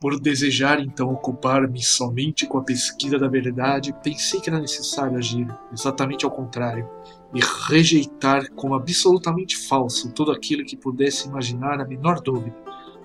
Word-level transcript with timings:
Por 0.00 0.18
desejar 0.18 0.80
então 0.80 1.12
ocupar-me 1.12 1.82
somente 1.82 2.46
com 2.46 2.56
a 2.56 2.64
pesquisa 2.64 3.18
da 3.18 3.28
verdade, 3.28 3.94
pensei 4.02 4.40
que 4.40 4.48
era 4.48 4.58
necessário 4.58 5.18
agir 5.18 5.46
exatamente 5.70 6.24
ao 6.24 6.30
contrário 6.30 6.88
e 7.34 7.40
rejeitar 7.68 8.50
como 8.52 8.74
absolutamente 8.74 9.58
falso 9.68 10.10
tudo 10.12 10.32
aquilo 10.32 10.64
que 10.64 10.74
pudesse 10.74 11.28
imaginar 11.28 11.78
a 11.78 11.84
menor 11.84 12.22
dúvida, 12.22 12.56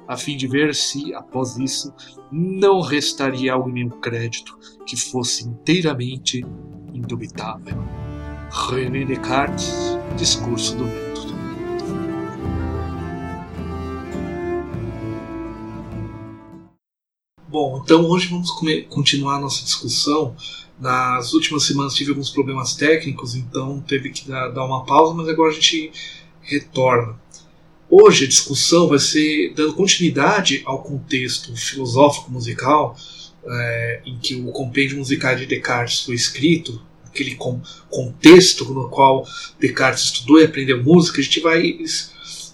a 0.07 0.15
fim 0.15 0.37
de 0.37 0.47
ver 0.47 0.73
se, 0.73 1.13
após 1.13 1.57
isso, 1.57 1.93
não 2.31 2.79
restaria 2.79 3.51
algo 3.51 3.69
em 3.69 3.85
meu 3.85 3.99
crédito 3.99 4.57
que 4.85 4.95
fosse 4.95 5.45
inteiramente 5.45 6.45
indubitável. 6.93 7.77
René 8.69 9.03
Descartes, 9.03 9.97
Discurso 10.15 10.77
do 10.77 10.85
Método. 10.85 11.04
Bom, 17.55 17.81
então 17.81 18.05
hoje 18.09 18.27
vamos 18.27 18.51
continuar 18.89 19.37
a 19.37 19.39
nossa 19.39 19.63
discussão. 19.63 20.35
Nas 20.77 21.31
últimas 21.31 21.63
semanas 21.63 21.95
tive 21.95 22.09
alguns 22.09 22.29
problemas 22.29 22.73
técnicos, 22.75 23.33
então 23.33 23.79
teve 23.79 24.09
que 24.09 24.27
dar, 24.27 24.49
dar 24.49 24.65
uma 24.65 24.83
pausa, 24.83 25.13
mas 25.13 25.29
agora 25.29 25.51
a 25.51 25.53
gente 25.53 25.89
retorna. 26.41 27.17
Hoje 27.89 28.25
a 28.25 28.27
discussão 28.27 28.89
vai 28.89 28.99
ser 28.99 29.53
dando 29.55 29.73
continuidade 29.73 30.63
ao 30.65 30.83
contexto 30.83 31.55
filosófico 31.55 32.29
musical 32.29 32.93
é, 33.47 34.01
em 34.05 34.19
que 34.19 34.35
o 34.35 34.51
compêndio 34.51 34.97
musical 34.97 35.33
de 35.37 35.45
Descartes 35.45 36.01
foi 36.01 36.15
escrito, 36.15 36.81
aquele 37.05 37.35
com, 37.35 37.61
contexto 37.89 38.65
no 38.65 38.89
qual 38.89 39.25
Descartes 39.61 40.03
estudou 40.03 40.41
e 40.41 40.43
aprendeu 40.43 40.83
música. 40.83 41.21
A 41.21 41.23
gente 41.23 41.39
vai 41.39 41.77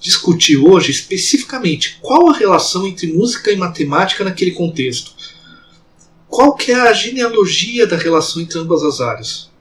discutir 0.01 0.57
hoje 0.57 0.91
especificamente 0.91 1.99
qual 2.01 2.29
a 2.29 2.37
relação 2.37 2.87
entre 2.87 3.13
música 3.13 3.51
e 3.51 3.55
matemática 3.55 4.23
naquele 4.23 4.51
contexto. 4.51 5.13
Qual 6.27 6.55
que 6.55 6.71
é 6.71 6.81
a 6.81 6.93
genealogia 6.93 7.85
da 7.85 7.95
relação 7.95 8.41
entre 8.41 8.57
ambas 8.57 8.83
as 8.83 8.99
áreas? 8.99 9.51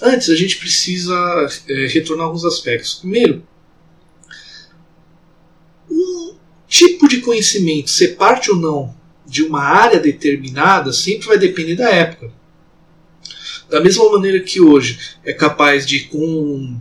Antes, 0.00 0.28
a 0.28 0.36
gente 0.36 0.58
precisa 0.58 1.14
é, 1.68 1.86
retornar 1.86 2.26
alguns 2.26 2.44
aspectos. 2.44 2.94
Primeiro, 2.94 3.42
um 5.90 6.34
tipo 6.68 7.08
de 7.08 7.20
conhecimento 7.20 7.90
ser 7.90 8.16
parte 8.16 8.50
ou 8.50 8.56
não 8.56 8.94
de 9.26 9.42
uma 9.42 9.62
área 9.62 9.98
determinada 9.98 10.92
sempre 10.92 11.26
vai 11.26 11.38
depender 11.38 11.74
da 11.74 11.90
época. 11.90 12.30
Da 13.68 13.80
mesma 13.80 14.08
maneira 14.12 14.38
que 14.40 14.60
hoje 14.60 15.16
é 15.24 15.32
capaz 15.32 15.84
de, 15.84 16.00
com 16.04 16.78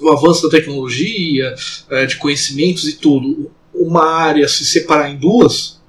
o 0.00 0.10
avanço 0.10 0.42
da 0.42 0.50
tecnologia, 0.50 1.54
é, 1.90 2.06
de 2.06 2.16
conhecimentos 2.16 2.88
e 2.88 2.94
tudo, 2.94 3.50
uma 3.74 4.04
área 4.04 4.48
se 4.48 4.64
separar 4.64 5.10
em 5.10 5.16
duas, 5.16 5.80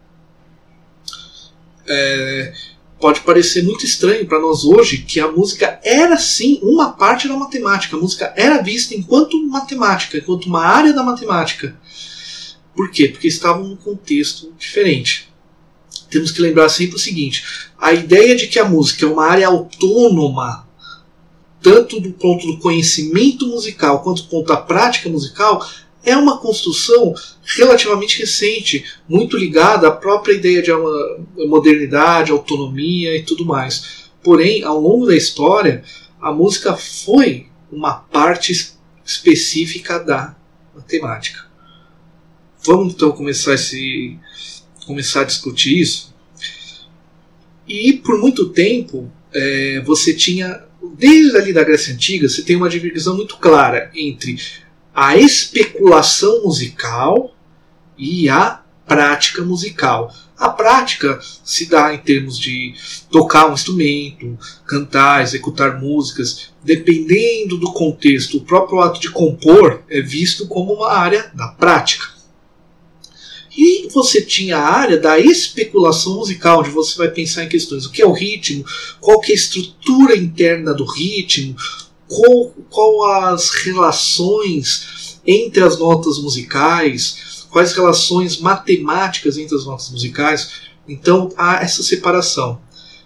é, 1.88 2.54
pode 3.00 3.22
parecer 3.22 3.64
muito 3.64 3.86
estranho 3.86 4.26
para 4.26 4.40
nós 4.40 4.64
hoje 4.64 5.00
que 5.00 5.20
a 5.20 5.32
música 5.32 5.80
era 5.84 6.18
sim 6.18 6.60
uma 6.64 6.94
parte 6.94 7.28
da 7.28 7.36
matemática. 7.36 7.96
A 7.96 8.00
música 8.00 8.34
era 8.36 8.62
vista 8.62 8.96
enquanto 8.96 9.42
matemática, 9.48 10.18
enquanto 10.18 10.46
uma 10.46 10.66
área 10.66 10.94
da 10.94 11.04
matemática. 11.04 11.80
Por 12.76 12.92
quê? 12.92 13.08
Porque 13.08 13.28
estava 13.28 13.60
num 13.60 13.76
contexto 13.76 14.52
diferente. 14.58 15.30
Temos 16.10 16.32
que 16.32 16.42
lembrar 16.42 16.70
sempre 16.70 16.96
o 16.96 17.00
seguinte: 17.00 17.44
a 17.78 17.94
ideia 17.94 18.36
de 18.36 18.48
que 18.48 18.60
a 18.60 18.66
música 18.66 19.06
é 19.06 19.10
uma 19.10 19.26
área 19.26 19.48
autônoma 19.48 20.65
tanto 21.66 22.00
do 22.00 22.12
ponto 22.12 22.46
do 22.46 22.60
conhecimento 22.60 23.48
musical 23.48 24.04
quanto 24.04 24.22
do 24.22 24.30
ponto 24.30 24.50
da 24.50 24.58
prática 24.58 25.10
musical, 25.10 25.68
é 26.04 26.16
uma 26.16 26.38
construção 26.38 27.12
relativamente 27.44 28.20
recente, 28.20 28.86
muito 29.10 29.36
ligada 29.36 29.88
à 29.88 29.92
própria 29.92 30.34
ideia 30.34 30.62
de 30.62 30.70
modernidade, 31.48 32.32
autonomia 32.32 33.18
e 33.18 33.24
tudo 33.24 33.44
mais. 33.44 34.12
Porém, 34.24 34.64
ao 34.64 34.80
longo 34.80 35.08
da 35.08 35.16
história, 35.16 35.84
a 36.22 36.32
música 36.32 36.78
foi 36.78 37.48
uma 37.72 37.96
parte 37.96 38.76
específica 39.04 39.98
da 39.98 40.36
matemática. 40.76 41.46
Vamos 42.64 42.94
então 42.94 43.12
começar, 43.12 43.56
esse, 43.56 44.20
começar 44.86 45.22
a 45.22 45.26
discutir 45.26 45.80
isso. 45.80 46.14
E 47.68 47.94
por 47.94 48.20
muito 48.20 48.50
tempo 48.50 49.12
é, 49.34 49.82
você 49.84 50.14
tinha 50.14 50.65
desde 50.98 51.38
ali 51.38 51.54
da 51.54 51.64
Grécia 51.64 51.94
Antiga, 51.94 52.28
você 52.28 52.42
tem 52.42 52.56
uma 52.56 52.70
divisão 52.70 53.16
muito 53.16 53.38
clara 53.38 53.90
entre 53.96 54.38
a 54.94 55.18
especulação 55.18 56.44
musical 56.44 57.36
e 57.98 58.30
a 58.30 58.62
prática 58.86 59.42
musical. 59.44 60.14
A 60.38 60.50
prática 60.50 61.20
se 61.44 61.66
dá 61.66 61.94
em 61.94 61.98
termos 61.98 62.38
de 62.38 62.74
tocar 63.10 63.50
um 63.50 63.54
instrumento, 63.54 64.38
cantar, 64.66 65.24
executar 65.24 65.80
músicas. 65.80 66.52
Dependendo 66.64 67.58
do 67.58 67.72
contexto, 67.72 68.38
o 68.38 68.42
próprio 68.42 68.82
ato 68.82 69.00
de 69.00 69.10
compor 69.10 69.84
é 69.90 70.02
visto 70.02 70.48
como 70.48 70.74
uma 70.74 70.92
área 70.92 71.32
da 71.34 71.48
prática. 71.48 72.15
E 73.58 73.88
você 73.90 74.22
tinha 74.22 74.58
a 74.58 74.70
área 74.70 74.98
da 74.98 75.18
especulação 75.18 76.16
musical, 76.16 76.60
onde 76.60 76.70
você 76.70 76.98
vai 76.98 77.10
pensar 77.10 77.44
em 77.44 77.50
questões: 77.50 77.86
o 77.86 77.92
que 77.92 78.02
é 78.02 78.06
o 78.06 78.12
ritmo, 78.12 78.66
qual 79.00 79.20
que 79.20 79.32
é 79.32 79.36
a 79.36 79.38
estrutura 79.38 80.16
interna 80.16 80.74
do 80.74 80.86
ritmo, 80.86 81.56
qual, 82.08 82.54
qual 82.70 83.06
as 83.30 83.50
relações 83.50 85.20
entre 85.26 85.64
as 85.64 85.80
notas 85.80 86.20
musicais, 86.20 87.48
quais 87.50 87.74
relações 87.74 88.38
matemáticas 88.38 89.38
entre 89.38 89.56
as 89.56 89.66
notas 89.66 89.90
musicais. 89.90 90.52
Então 90.88 91.30
há 91.38 91.64
essa 91.64 91.82
separação. 91.82 92.62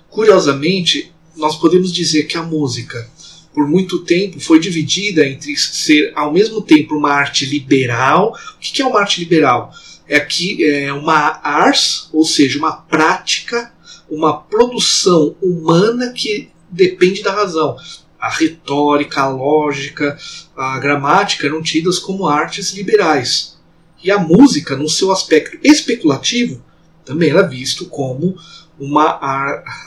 Curiosamente, 0.10 1.14
nós 1.36 1.56
podemos 1.56 1.94
dizer 1.94 2.24
que 2.24 2.38
a 2.38 2.44
música, 2.44 3.10
por 3.54 3.68
muito 3.68 4.00
tempo, 4.00 4.40
foi 4.40 4.60
dividida 4.60 5.26
entre 5.26 5.56
ser 5.56 6.12
ao 6.16 6.34
mesmo 6.34 6.62
tempo 6.62 6.96
uma 6.96 7.12
arte 7.12 7.46
liberal. 7.46 8.36
O 8.56 8.60
que 8.60 8.82
é 8.82 8.86
uma 8.86 9.00
arte 9.00 9.20
liberal? 9.20 9.72
É 10.10 10.20
que 10.20 10.66
é 10.66 10.92
uma 10.92 11.40
ars, 11.44 12.10
ou 12.12 12.26
seja, 12.26 12.58
uma 12.58 12.72
prática, 12.72 13.72
uma 14.10 14.42
produção 14.42 15.36
humana 15.40 16.12
que 16.12 16.50
depende 16.68 17.22
da 17.22 17.32
razão. 17.32 17.78
A 18.20 18.28
retórica, 18.28 19.22
a 19.22 19.30
lógica, 19.30 20.18
a 20.58 20.80
gramática 20.80 21.46
eram 21.46 21.62
tidas 21.62 22.00
como 22.00 22.28
artes 22.28 22.74
liberais. 22.74 23.60
E 24.04 24.10
a 24.10 24.18
música, 24.18 24.76
no 24.76 24.90
seu 24.90 25.12
aspecto 25.12 25.60
especulativo, 25.64 26.66
também 27.06 27.30
era 27.30 27.48
visto 27.48 27.86
como 27.86 28.36
uma 28.80 29.20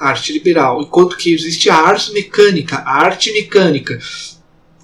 arte 0.01 0.33
liberal. 0.33 0.81
Enquanto 0.81 1.17
que 1.17 1.35
existe 1.35 1.69
a 1.69 1.75
arte 1.75 2.13
mecânica, 2.13 2.77
a 2.77 3.03
arte 3.05 3.33
mecânica, 3.33 3.99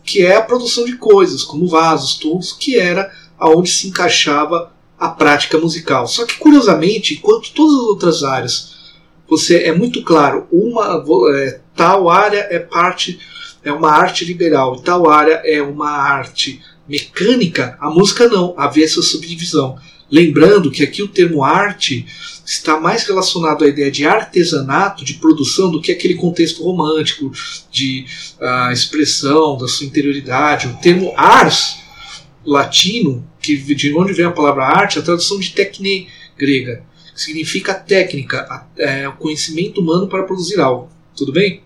que 0.03 0.21
é 0.27 0.35
a 0.35 0.43
produção 0.43 0.85
de 0.85 0.97
coisas, 0.97 1.45
como 1.45 1.69
vasos, 1.69 2.15
tubos, 2.15 2.53
que 2.53 2.77
era 2.77 3.13
aonde 3.39 3.71
se 3.71 3.87
encaixava 3.87 4.77
a 4.99 5.09
prática 5.09 5.59
musical. 5.59 6.07
Só 6.07 6.27
que, 6.27 6.37
curiosamente, 6.39 7.15
enquanto 7.15 7.53
todas 7.53 7.75
as 7.75 7.83
outras 7.83 8.23
áreas 8.23 8.79
você 9.29 9.65
é 9.65 9.75
muito 9.75 10.03
claro, 10.03 10.47
uma 10.51 11.05
é, 11.35 11.61
tal 11.77 12.09
área 12.09 12.47
é 12.51 12.59
parte 12.59 13.19
é 13.63 13.71
uma 13.71 13.91
arte 13.91 14.25
liberal 14.25 14.77
e 14.77 14.83
tal 14.83 15.11
área 15.11 15.43
é 15.45 15.61
uma 15.61 15.91
arte 15.91 16.63
mecânica, 16.89 17.77
a 17.81 17.91
música 17.91 18.27
não, 18.29 18.55
havia 18.57 18.85
essa 18.85 19.03
subdivisão. 19.03 19.77
Lembrando 20.11 20.71
que 20.71 20.83
aqui 20.83 21.03
o 21.03 21.09
termo 21.09 21.45
arte 21.45 22.07
está 22.47 22.81
mais 22.81 23.05
relacionado 23.05 23.63
à 23.63 23.69
ideia 23.69 23.91
de 23.91 24.07
artesanato, 24.07 25.05
de 25.05 25.15
produção, 25.15 25.71
do 25.71 25.83
que 25.83 25.93
aquele 25.93 26.15
contexto 26.15 26.63
romântico 26.63 27.31
de 27.71 28.07
uh, 28.41 28.73
expressão 28.73 29.59
da 29.59 29.69
sua 29.69 29.87
interioridade. 29.87 30.69
O 30.69 30.77
termo 30.77 31.13
ars 31.15 31.77
latino 32.49 33.29
que 33.41 33.57
de 33.57 33.95
onde 33.95 34.13
vem 34.13 34.27
a 34.27 34.33
palavra 34.33 34.65
arte, 34.65 34.99
a 34.99 35.03
tradução 35.03 35.39
de 35.39 35.53
techne 35.53 36.09
grega, 36.37 36.83
que 37.15 37.21
significa 37.21 37.75
técnica, 37.75 38.67
é, 38.77 39.09
o 39.09 39.17
conhecimento 39.17 39.81
humano 39.81 40.09
para 40.09 40.23
produzir 40.23 40.61
algo. 40.61 40.91
Tudo 41.17 41.33
bem? 41.33 41.63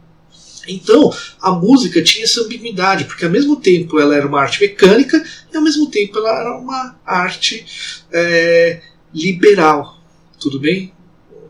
Então, 0.67 1.13
a 1.41 1.51
música 1.53 2.03
tinha 2.03 2.25
essa 2.25 2.41
ambiguidade, 2.41 3.05
porque 3.05 3.25
ao 3.25 3.31
mesmo 3.31 3.57
tempo 3.57 3.99
ela 3.99 4.15
era 4.15 4.27
uma 4.27 4.41
arte 4.41 4.61
mecânica 4.61 5.23
e 5.53 5.57
ao 5.57 5.63
mesmo 5.63 5.91
tempo 5.91 6.19
ela 6.19 6.41
era 6.41 6.57
uma 6.57 6.97
arte 7.05 7.67
é, 8.13 8.81
liberal. 9.13 10.01
Tudo 10.39 10.61
bem? 10.61 10.93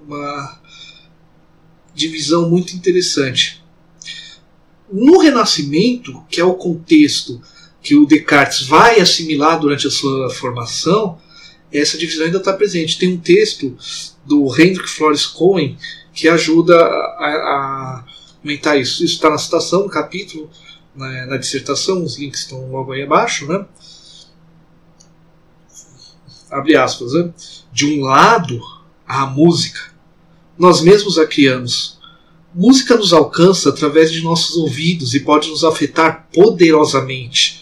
Uma 0.07 0.61
divisão 1.95 2.49
muito 2.49 2.75
interessante. 2.75 3.63
No 4.91 5.19
Renascimento, 5.19 6.25
que 6.29 6.41
é 6.41 6.45
o 6.45 6.55
contexto 6.55 7.41
que 7.83 7.97
o 7.97 8.07
Descartes 8.07 8.67
vai 8.67 9.01
assimilar 9.01 9.59
durante 9.59 9.87
a 9.87 9.91
sua 9.91 10.31
formação, 10.31 11.19
essa 11.73 11.99
divisão 11.99 12.27
ainda 12.27 12.39
está 12.39 12.53
presente. 12.53 12.99
Tem 12.99 13.13
um 13.13 13.19
texto 13.19 13.77
do 14.25 14.47
Hendrik 14.55 14.89
Flores 14.89 15.27
Cohen 15.27 15.77
que 16.13 16.29
ajuda 16.29 16.77
a, 16.77 18.05
a 18.45 18.77
isso. 18.77 19.05
Isso 19.05 19.15
está 19.15 19.31
na 19.31 19.39
citação, 19.39 19.85
no 19.85 19.89
capítulo, 19.89 20.51
na, 20.95 21.27
na, 21.27 21.37
dissertação, 21.37 22.05
os 22.05 22.19
links 22.19 22.41
estão 22.41 22.71
logo 22.71 22.93
aí 22.93 23.03
abaixo. 23.03 23.47
Né? 23.47 23.65
Abre 26.51 26.77
aspas. 26.77 27.15
Né? 27.15 27.33
De 27.73 27.87
um 27.87 28.03
lado, 28.03 28.61
a 29.07 29.27
música. 29.27 29.93
Nós 30.59 30.83
mesmos 30.83 31.19
a 31.19 31.27
criamos. 31.27 31.99
Música 32.55 32.97
nos 32.97 33.15
alcança 33.15 33.71
através 33.71 34.13
de 34.13 34.23
nossos 34.23 34.57
ouvidos 34.57 35.15
e 35.15 35.21
pode 35.21 35.49
nos 35.49 35.65
afetar 35.65 36.29
poderosamente, 36.35 37.62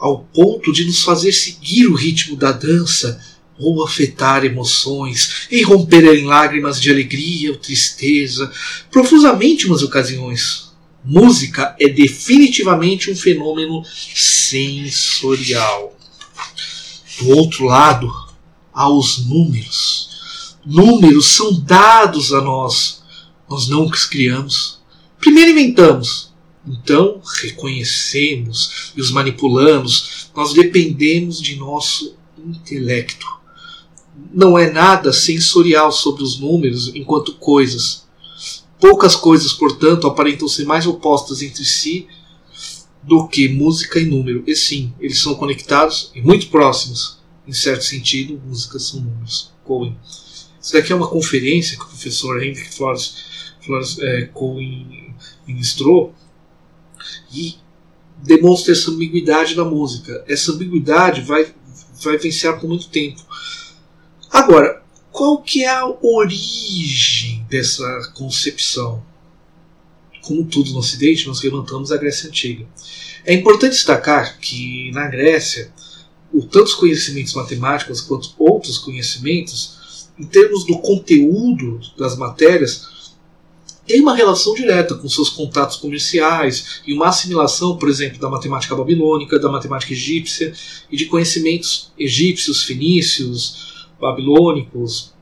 ao 0.00 0.20
ponto 0.20 0.72
de 0.72 0.84
nos 0.86 1.02
fazer 1.02 1.32
seguir 1.32 1.86
o 1.86 1.94
ritmo 1.94 2.34
da 2.34 2.50
dança 2.50 3.20
ou 3.58 3.84
afetar 3.84 4.42
emoções, 4.44 5.46
e 5.50 5.62
romper 5.62 6.02
em 6.16 6.24
lágrimas 6.24 6.80
de 6.80 6.90
alegria 6.90 7.50
ou 7.50 7.58
tristeza, 7.58 8.50
profusamente 8.90 9.66
umas 9.66 9.82
ocasiões. 9.82 10.70
Música 11.04 11.76
é 11.78 11.86
definitivamente 11.86 13.10
um 13.10 13.16
fenômeno 13.16 13.82
sensorial. 14.14 15.94
Do 17.18 17.36
outro 17.36 17.66
lado, 17.66 18.10
há 18.72 18.88
os 18.88 19.26
números. 19.26 20.56
Números 20.64 21.26
são 21.26 21.52
dados 21.60 22.32
a 22.32 22.40
nós. 22.40 23.02
Nós 23.48 23.68
não 23.68 23.84
os 23.86 24.06
criamos. 24.06 24.80
Primeiro 25.18 25.50
inventamos, 25.50 26.29
então 26.66 27.20
reconhecemos 27.40 28.92
e 28.96 29.00
os 29.00 29.10
manipulamos. 29.10 30.30
Nós 30.34 30.52
dependemos 30.52 31.40
de 31.40 31.56
nosso 31.56 32.14
intelecto. 32.38 33.26
Não 34.32 34.58
é 34.58 34.70
nada 34.70 35.12
sensorial 35.12 35.90
sobre 35.90 36.22
os 36.22 36.38
números 36.38 36.94
enquanto 36.94 37.34
coisas. 37.34 38.06
Poucas 38.78 39.16
coisas, 39.16 39.52
portanto, 39.52 40.06
aparentam 40.06 40.48
ser 40.48 40.64
mais 40.64 40.86
opostas 40.86 41.42
entre 41.42 41.64
si 41.64 42.06
do 43.02 43.26
que 43.26 43.48
música 43.48 43.98
e 43.98 44.04
número. 44.04 44.42
E 44.46 44.54
sim, 44.54 44.92
eles 45.00 45.20
são 45.20 45.34
conectados 45.34 46.10
e 46.14 46.20
muito 46.20 46.48
próximos. 46.48 47.18
Em 47.46 47.52
certo 47.52 47.84
sentido, 47.84 48.40
músicas 48.46 48.84
são 48.88 49.00
números. 49.00 49.50
Cohen. 49.64 49.96
Isso 50.60 50.74
daqui 50.74 50.92
é 50.92 50.96
uma 50.96 51.08
conferência 51.08 51.76
que 51.76 51.84
o 51.84 51.88
professor 51.88 52.42
Henrique 52.42 52.74
Flores, 52.74 53.14
Flores 53.64 53.98
é, 53.98 54.26
Cohen 54.26 55.14
ministrou 55.46 56.14
e 57.32 57.56
demonstra 58.22 58.72
essa 58.72 58.90
ambiguidade 58.90 59.54
da 59.54 59.64
música. 59.64 60.24
Essa 60.28 60.52
ambiguidade 60.52 61.22
vai, 61.22 61.52
vai 62.02 62.18
vencer 62.18 62.52
por 62.58 62.68
muito 62.68 62.88
tempo. 62.88 63.20
Agora, 64.30 64.82
qual 65.10 65.42
que 65.42 65.64
é 65.64 65.68
a 65.68 65.86
origem 66.02 67.44
dessa 67.48 68.12
concepção? 68.14 69.02
Como 70.22 70.44
tudo 70.44 70.70
no 70.70 70.78
Ocidente, 70.78 71.26
nós 71.26 71.42
levantamos 71.42 71.90
a 71.90 71.96
Grécia 71.96 72.28
Antiga. 72.28 72.66
É 73.24 73.34
importante 73.34 73.72
destacar 73.72 74.38
que 74.38 74.90
na 74.92 75.08
Grécia, 75.08 75.72
o 76.32 76.42
tantos 76.42 76.74
conhecimentos 76.74 77.34
matemáticos 77.34 78.00
quanto 78.00 78.34
outros 78.38 78.78
conhecimentos, 78.78 80.08
em 80.18 80.24
termos 80.24 80.64
do 80.66 80.78
conteúdo 80.78 81.80
das 81.98 82.16
matérias, 82.16 82.86
tem 83.90 84.00
uma 84.00 84.14
relação 84.14 84.54
direta 84.54 84.94
com 84.94 85.08
seus 85.08 85.28
contatos 85.28 85.74
comerciais 85.74 86.80
e 86.86 86.94
uma 86.94 87.08
assimilação, 87.08 87.76
por 87.76 87.88
exemplo, 87.88 88.20
da 88.20 88.30
matemática 88.30 88.76
babilônica, 88.76 89.36
da 89.36 89.50
matemática 89.50 89.92
egípcia 89.92 90.52
e 90.88 90.96
de 90.96 91.06
conhecimentos 91.06 91.90
egípcios, 91.98 92.62
fenícios, 92.62 93.88
babilônicos, 94.00 95.12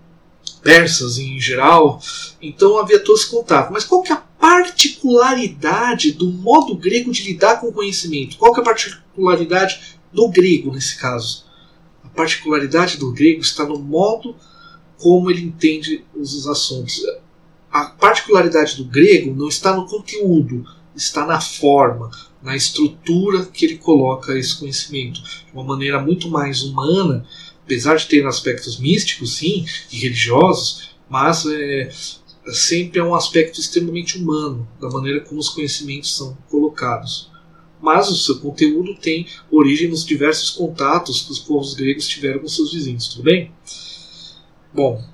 persas 0.63 1.17
em 1.17 1.41
geral. 1.41 1.99
Então 2.43 2.77
havia 2.77 3.03
todo 3.03 3.17
esse 3.17 3.31
contato. 3.31 3.73
Mas 3.73 3.85
qual 3.85 4.03
que 4.03 4.13
é 4.13 4.17
a 4.17 4.23
particularidade 4.39 6.13
do 6.13 6.31
modo 6.31 6.77
grego 6.77 7.11
de 7.11 7.23
lidar 7.23 7.63
com 7.63 7.69
o 7.69 7.73
conhecimento? 7.73 8.37
Qual 8.37 8.53
que 8.53 8.61
é 8.61 8.63
a 8.63 8.67
particularidade 8.67 9.97
do 10.13 10.29
grego 10.29 10.75
nesse 10.75 10.99
caso? 10.99 11.47
A 12.05 12.09
particularidade 12.11 12.99
do 12.99 13.15
grego 13.15 13.41
está 13.41 13.65
no 13.65 13.79
modo 13.79 14.37
como 14.99 15.31
ele 15.31 15.41
entende 15.41 16.05
os 16.15 16.47
assuntos. 16.47 17.03
A 17.79 17.85
particularidade 17.87 18.77
do 18.77 18.85
grego 18.85 19.35
não 19.35 19.49
está 19.49 19.75
no 19.75 19.87
conteúdo, 19.87 20.65
está 20.97 21.25
na 21.25 21.41
forma, 21.41 22.11
na 22.43 22.57
estrutura 22.57 23.45
que 23.47 23.65
ele 23.65 23.79
coloca 23.79 24.37
esse 24.37 24.59
conhecimento, 24.59 25.23
de 25.23 25.53
uma 25.53 25.65
maneira 25.65 26.01
muito 26.01 26.29
mais 26.29 26.63
humana 26.63 27.25
apesar 27.69 27.97
de 27.97 28.07
ter 28.07 28.27
aspectos 28.27 28.79
místicos, 28.79 29.37
sim, 29.37 29.67
e 29.93 29.99
religiosos, 29.99 30.97
mas 31.07 31.45
é, 31.45 31.91
sempre 32.47 32.99
é 32.99 33.05
um 33.05 33.15
aspecto 33.15 33.61
extremamente 33.61 34.17
humano, 34.17 34.67
da 34.81 34.89
maneira 34.89 35.21
como 35.21 35.39
os 35.39 35.51
conhecimentos 35.51 36.17
são 36.17 36.37
colocados. 36.49 37.31
Mas 37.79 38.09
o 38.09 38.17
seu 38.17 38.41
conteúdo 38.41 38.97
tem 38.97 39.27
origem 39.51 39.89
nos 39.89 40.05
diversos 40.05 40.49
contatos 40.49 41.21
que 41.21 41.31
os 41.31 41.39
povos 41.39 41.75
gregos 41.75 42.09
tiveram 42.09 42.41
com 42.41 42.49
seus 42.49 42.73
vizinhos, 42.73 43.09
tudo 43.09 43.25
bem? 43.25 43.53
Bom, 44.73 45.05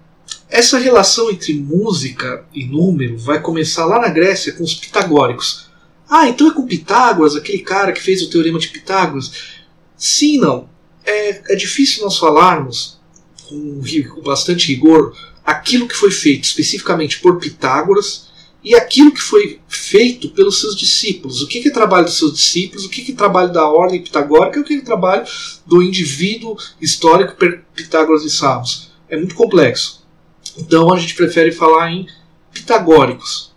essa 0.56 0.78
relação 0.78 1.30
entre 1.30 1.54
música 1.54 2.44
e 2.54 2.64
número 2.64 3.18
vai 3.18 3.40
começar 3.40 3.84
lá 3.86 4.00
na 4.00 4.08
Grécia 4.08 4.52
com 4.52 4.62
os 4.62 4.74
pitagóricos. 4.74 5.68
Ah, 6.08 6.28
então 6.28 6.48
é 6.48 6.54
com 6.54 6.66
Pitágoras, 6.66 7.34
aquele 7.34 7.58
cara 7.58 7.92
que 7.92 8.00
fez 8.00 8.22
o 8.22 8.30
teorema 8.30 8.58
de 8.58 8.68
Pitágoras? 8.68 9.32
Sim, 9.96 10.38
não 10.38 10.68
é, 11.04 11.52
é 11.52 11.56
difícil 11.56 12.02
nós 12.02 12.18
falarmos 12.18 12.98
com, 13.48 13.80
com 14.14 14.22
bastante 14.22 14.68
rigor 14.68 15.14
aquilo 15.44 15.86
que 15.86 15.94
foi 15.94 16.10
feito 16.10 16.44
especificamente 16.44 17.20
por 17.20 17.38
Pitágoras 17.38 18.28
e 18.62 18.74
aquilo 18.74 19.12
que 19.12 19.20
foi 19.20 19.60
feito 19.68 20.30
pelos 20.30 20.60
seus 20.60 20.74
discípulos. 20.74 21.42
O 21.42 21.46
que 21.46 21.68
é 21.68 21.70
trabalho 21.70 22.06
dos 22.06 22.16
seus 22.16 22.32
discípulos, 22.32 22.86
o 22.86 22.88
que 22.88 23.12
é 23.12 23.14
trabalho 23.14 23.52
da 23.52 23.68
ordem 23.68 24.02
pitagórica 24.02 24.58
e 24.58 24.62
o 24.62 24.64
que 24.64 24.74
é 24.74 24.80
trabalho 24.80 25.26
do 25.66 25.82
indivíduo 25.82 26.56
histórico 26.80 27.36
Pitágoras 27.74 28.24
e 28.24 28.30
Samos. 28.30 28.90
É 29.08 29.16
muito 29.16 29.34
complexo. 29.34 30.03
Então 30.56 30.92
a 30.92 30.98
gente 30.98 31.14
prefere 31.14 31.52
falar 31.52 31.90
em 31.90 32.06
pitagóricos 32.52 33.52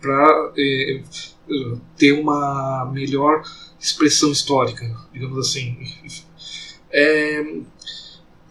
para 0.00 0.52
é, 0.58 1.02
ter 1.96 2.12
uma 2.12 2.90
melhor 2.92 3.42
expressão 3.78 4.30
histórica, 4.30 4.94
digamos 5.12 5.38
assim. 5.38 5.76
É, 6.90 7.44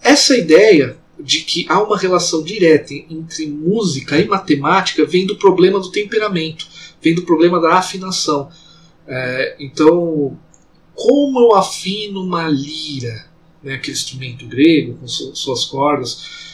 essa 0.01 0.37
ideia 0.37 0.97
de 1.19 1.41
que 1.41 1.65
há 1.69 1.81
uma 1.81 1.97
relação 1.97 2.43
direta 2.43 2.93
entre 2.93 3.47
música 3.47 4.19
e 4.19 4.27
matemática 4.27 5.05
vem 5.05 5.25
do 5.25 5.37
problema 5.37 5.79
do 5.79 5.91
temperamento, 5.91 6.67
vem 7.01 7.15
do 7.15 7.23
problema 7.23 7.59
da 7.59 7.75
afinação. 7.75 8.49
É, 9.07 9.55
então, 9.59 10.37
como 10.93 11.39
eu 11.39 11.55
afino 11.55 12.21
uma 12.21 12.47
lira, 12.47 13.27
né, 13.63 13.75
aquele 13.75 13.97
instrumento 13.97 14.45
grego 14.45 14.95
com 14.95 15.07
suas 15.07 15.65
cordas, 15.65 16.44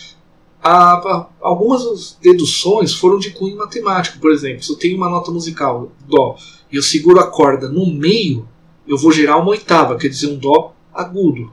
a, 0.64 0.94
a, 0.94 1.28
algumas 1.40 2.18
deduções 2.22 2.94
foram 2.94 3.18
de 3.18 3.32
cunho 3.32 3.58
matemático. 3.58 4.20
Por 4.20 4.32
exemplo, 4.32 4.64
se 4.64 4.72
eu 4.72 4.78
tenho 4.78 4.98
uma 4.98 5.10
nota 5.10 5.32
musical, 5.32 5.92
Dó, 6.08 6.36
e 6.72 6.76
eu 6.76 6.84
seguro 6.84 7.20
a 7.20 7.28
corda 7.28 7.68
no 7.68 7.86
meio, 7.86 8.48
eu 8.88 8.98
vou 8.98 9.12
gerar 9.12 9.38
uma 9.38 9.52
oitava, 9.52 9.98
quer 9.98 10.08
dizer, 10.08 10.28
um 10.28 10.38
Dó 10.38 10.74
agudo. 10.94 11.52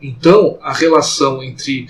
Então, 0.00 0.58
a 0.60 0.72
relação 0.72 1.42
entre 1.42 1.88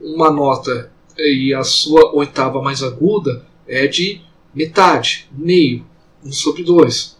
uma 0.00 0.30
nota 0.30 0.90
e 1.16 1.54
a 1.54 1.62
sua 1.62 2.14
oitava 2.14 2.60
mais 2.60 2.82
aguda 2.82 3.46
é 3.66 3.86
de 3.86 4.20
metade, 4.54 5.28
meio, 5.30 5.86
1 6.24 6.32
sobre 6.32 6.64
2. 6.64 7.16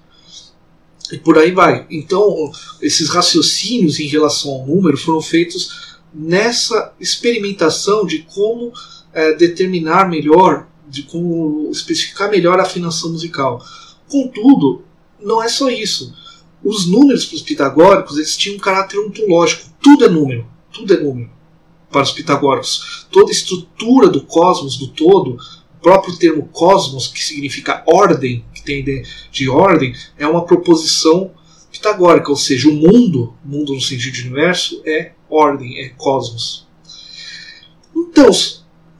E 1.12 1.18
por 1.18 1.38
aí 1.38 1.52
vai. 1.52 1.86
Então, 1.90 2.50
esses 2.80 3.08
raciocínios 3.08 4.00
em 4.00 4.06
relação 4.06 4.50
ao 4.50 4.66
número 4.66 4.96
foram 4.96 5.20
feitos 5.20 5.91
nessa 6.14 6.92
experimentação 7.00 8.06
de 8.06 8.20
como 8.34 8.72
é, 9.12 9.34
determinar 9.34 10.08
melhor, 10.08 10.68
de 10.88 11.04
como 11.04 11.70
especificar 11.70 12.30
melhor 12.30 12.58
a 12.58 12.62
afinação 12.62 13.12
musical. 13.12 13.62
Contudo, 14.08 14.84
não 15.20 15.42
é 15.42 15.48
só 15.48 15.70
isso 15.70 16.12
os 16.64 16.86
números 16.86 17.24
para 17.24 17.36
os 17.36 17.42
pitagóricos 17.42 18.16
eles 18.16 18.36
tinham 18.36 18.56
um 18.56 18.60
caráter 18.60 18.98
ontológico. 18.98 19.70
Tudo 19.82 20.04
é 20.04 20.08
número. 20.08 20.46
Tudo 20.72 20.94
é 20.94 21.00
número 21.00 21.30
para 21.90 22.02
os 22.02 22.12
pitagóricos. 22.12 23.06
Toda 23.10 23.30
a 23.30 23.32
estrutura 23.32 24.08
do 24.08 24.22
cosmos, 24.22 24.78
do 24.78 24.88
todo, 24.88 25.34
o 25.34 25.82
próprio 25.82 26.16
termo 26.16 26.48
cosmos, 26.50 27.08
que 27.08 27.22
significa 27.22 27.82
ordem, 27.86 28.44
que 28.54 28.62
tem 28.62 28.80
ideia 28.80 29.02
de 29.30 29.48
ordem, 29.48 29.94
é 30.16 30.26
uma 30.26 30.46
proposição 30.46 31.32
pitagórica, 31.70 32.30
ou 32.30 32.36
seja, 32.36 32.68
o 32.68 32.72
mundo, 32.72 33.34
mundo 33.44 33.74
no 33.74 33.80
sentido 33.80 34.12
de 34.12 34.22
universo, 34.22 34.80
é 34.86 35.12
ordem, 35.32 35.78
é 35.78 35.88
cosmos. 35.90 36.66
Então, 37.94 38.30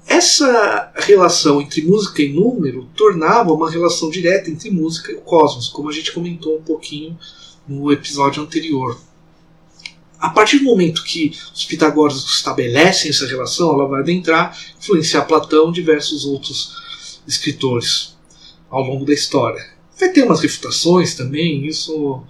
essa 0.07 0.93
relação 0.97 1.61
entre 1.61 1.83
música 1.83 2.23
e 2.23 2.33
número 2.33 2.89
tornava 2.97 3.53
uma 3.53 3.71
relação 3.71 4.11
direta 4.11 4.51
entre 4.51 4.71
música 4.71 5.13
e 5.13 5.15
o 5.15 5.21
cosmos, 5.21 5.69
como 5.69 5.89
a 5.89 5.93
gente 5.93 6.13
comentou 6.13 6.59
um 6.59 6.63
pouquinho 6.63 7.19
no 7.67 7.93
episódio 7.93 8.43
anterior. 8.43 8.99
A 10.19 10.29
partir 10.29 10.59
do 10.59 10.65
momento 10.65 11.03
que 11.03 11.37
os 11.53 11.65
pitagóricos 11.65 12.37
estabelecem 12.37 13.11
essa 13.11 13.27
relação, 13.27 13.73
ela 13.73 13.89
vai 13.89 14.03
adentrar, 14.03 14.57
influenciar 14.79 15.23
Platão 15.23 15.71
e 15.71 15.73
diversos 15.73 16.25
outros 16.25 17.21
escritores 17.27 18.17
ao 18.71 18.83
longo 18.83 19.05
da 19.05 19.13
história. 19.13 19.67
Vai 19.99 20.11
ter 20.11 20.25
umas 20.25 20.41
refutações 20.41 21.15
também, 21.15 21.67
isso 21.67 22.23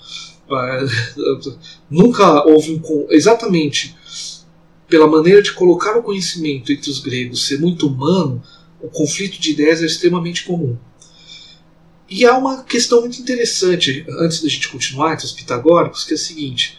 nunca 1.91 2.45
houve 2.47 2.73
um 2.75 3.07
exatamente 3.11 3.95
pela 4.93 5.07
maneira 5.07 5.41
de 5.41 5.53
colocar 5.53 5.97
o 5.97 6.03
conhecimento 6.03 6.71
entre 6.71 6.91
os 6.91 6.99
gregos 6.99 7.47
ser 7.47 7.59
muito 7.59 7.87
humano, 7.87 8.43
o 8.79 8.89
conflito 8.89 9.41
de 9.41 9.53
ideias 9.53 9.83
é 9.83 9.87
extremamente 9.87 10.45
comum. 10.45 10.77
E 12.11 12.27
há 12.27 12.37
uma 12.37 12.63
questão 12.63 13.01
muito 13.01 13.19
interessante, 13.19 14.05
antes 14.21 14.43
da 14.43 14.49
gente 14.51 14.69
continuar, 14.69 15.15
entre 15.15 15.25
os 15.25 15.33
pitagóricos, 15.33 16.05
que 16.05 16.13
é 16.13 16.15
a 16.15 16.19
seguinte: 16.19 16.79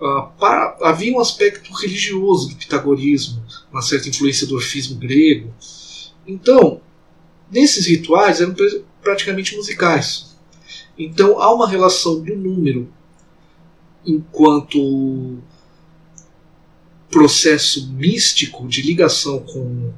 uh, 0.00 0.26
para, 0.36 0.76
havia 0.82 1.12
um 1.12 1.20
aspecto 1.20 1.72
religioso 1.74 2.48
do 2.48 2.56
pitagorismo, 2.56 3.40
uma 3.70 3.82
certa 3.82 4.08
influência 4.08 4.48
do 4.48 4.56
orfismo 4.56 4.98
grego. 4.98 5.54
Então, 6.26 6.80
nesses 7.52 7.86
rituais 7.86 8.40
eram 8.40 8.52
praticamente 9.00 9.54
musicais. 9.54 10.33
Então 10.98 11.40
há 11.40 11.52
uma 11.52 11.68
relação 11.68 12.20
do 12.20 12.36
número 12.36 12.92
enquanto 14.06 15.38
processo 17.10 17.92
místico 17.92 18.66
de 18.66 18.82
ligação 18.82 19.40
com, 19.40 19.92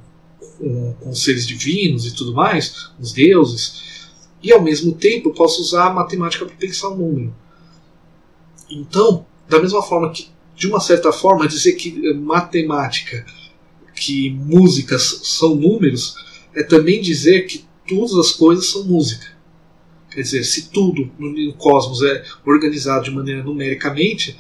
com, 0.59 0.93
com 1.01 1.15
seres 1.15 1.47
divinos 1.47 2.07
e 2.07 2.15
tudo 2.15 2.35
mais, 2.35 2.91
os 3.01 3.13
deuses, 3.13 4.11
e 4.43 4.53
ao 4.53 4.63
mesmo 4.63 4.93
tempo 4.93 5.33
posso 5.33 5.63
usar 5.63 5.87
a 5.87 5.93
matemática 5.93 6.45
para 6.45 6.55
pensar 6.55 6.89
o 6.89 6.97
número. 6.97 7.35
Então, 8.71 9.25
da 9.49 9.61
mesma 9.61 9.83
forma 9.83 10.11
que, 10.11 10.29
de 10.55 10.67
uma 10.67 10.81
certa 10.81 11.13
forma, 11.13 11.49
dizer 11.49 11.73
que 11.73 12.13
matemática, 12.15 13.25
que 13.95 14.31
músicas 14.31 15.21
são 15.25 15.55
números, 15.55 16.15
é 16.55 16.63
também 16.63 17.01
dizer 17.01 17.47
que 17.47 17.65
todas 17.89 18.15
as 18.15 18.33
coisas 18.33 18.67
são 18.67 18.85
música. 18.85 19.36
Quer 20.17 20.23
dizer, 20.23 20.45
se 20.45 20.71
tudo 20.71 21.11
no 21.19 21.53
cosmos 21.53 22.03
é 22.03 22.25
organizado 22.47 23.05
de 23.05 23.11
maneira 23.11 23.43
numericamente 23.43 24.35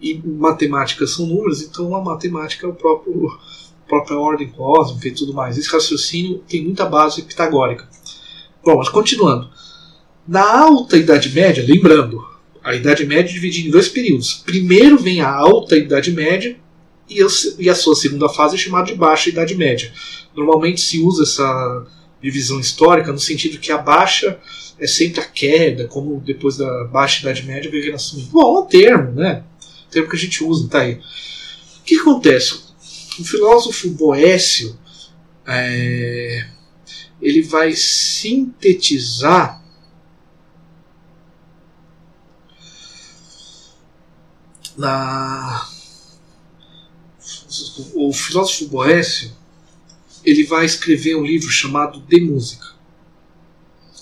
e 0.00 0.14
matemáticas 0.24 1.10
são 1.10 1.26
números, 1.26 1.60
então 1.60 1.92
a 1.96 2.00
matemática 2.00 2.64
é 2.64 2.70
o 2.70 2.72
próprio 2.72 3.26
a 3.26 3.88
própria 3.88 4.16
ordem 4.16 4.46
cósmica 4.46 5.08
e 5.08 5.10
tudo 5.10 5.34
mais. 5.34 5.58
Esse 5.58 5.72
raciocínio 5.72 6.38
tem 6.48 6.62
muita 6.62 6.86
base 6.86 7.22
pitagórica. 7.22 7.88
Bom, 8.64 8.76
mas 8.76 8.88
continuando. 8.88 9.50
Na 10.24 10.60
alta 10.60 10.96
Idade 10.96 11.30
Média, 11.30 11.64
lembrando, 11.66 12.24
a 12.62 12.76
Idade 12.76 13.04
Média 13.04 13.28
é 13.28 13.34
dividida 13.34 13.66
em 13.66 13.72
dois 13.72 13.88
períodos. 13.88 14.34
Primeiro 14.46 14.98
vem 14.98 15.20
a 15.20 15.28
Alta 15.28 15.76
Idade 15.76 16.12
Média 16.12 16.56
e 17.08 17.68
a 17.68 17.74
sua 17.74 17.96
segunda 17.96 18.28
fase 18.28 18.54
é 18.54 18.58
chamada 18.58 18.86
de 18.86 18.94
Baixa 18.94 19.30
Idade 19.30 19.56
Média. 19.56 19.92
Normalmente 20.36 20.80
se 20.80 21.00
usa 21.00 21.24
essa 21.24 21.86
divisão 22.22 22.58
histórica 22.60 23.12
no 23.12 23.18
sentido 23.18 23.58
que 23.58 23.70
a 23.70 23.78
baixa 23.78 24.38
é 24.78 24.86
sempre 24.86 25.20
a 25.20 25.24
queda, 25.24 25.86
como 25.88 26.20
depois 26.20 26.56
da 26.56 26.84
Baixa 26.84 27.20
Idade 27.20 27.44
Média 27.44 27.70
veio 27.70 27.82
o 27.82 27.86
Renascimento. 27.86 28.30
Bom, 28.30 28.56
é 28.56 28.60
um 28.60 28.66
termo, 28.66 29.12
né? 29.12 29.42
Um 29.86 29.90
termo 29.90 30.08
que 30.08 30.16
a 30.16 30.18
gente 30.18 30.44
usa, 30.44 30.68
tá 30.68 30.80
aí. 30.80 30.94
O 30.94 31.82
que 31.84 31.96
acontece? 31.96 32.60
O 33.18 33.24
filósofo 33.24 33.88
Boécio 33.90 34.78
é, 35.46 36.46
ele 37.20 37.42
vai 37.42 37.72
sintetizar 37.72 39.62
na 44.76 45.68
o 47.94 48.12
filósofo 48.12 48.68
Boécio 48.68 49.32
ele 50.28 50.44
vai 50.44 50.64
escrever 50.64 51.16
um 51.16 51.24
livro 51.24 51.48
chamado 51.50 52.00
De 52.00 52.20
Música. 52.20 52.66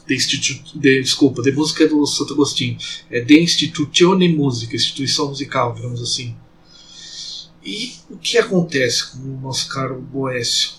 De 0.07 0.17
de, 0.17 1.03
desculpa, 1.03 1.43
De 1.43 1.53
Música 1.53 1.85
é 1.85 1.89
do 1.89 2.07
Santo 2.07 2.35
Agostinho. 2.35 2.79
É 3.11 3.21
De 3.21 3.41
Institutione 3.41 4.29
Musica, 4.29 4.77
instituição 4.77 5.29
musical, 5.29 5.75
digamos 5.75 6.01
assim. 6.03 6.37
E 7.65 7.95
o 8.09 8.17
que 8.17 8.39
acontece 8.39 9.11
com 9.11 9.19
o 9.19 9.41
nosso 9.41 9.69
caro 9.69 10.01
Boécio? 10.01 10.71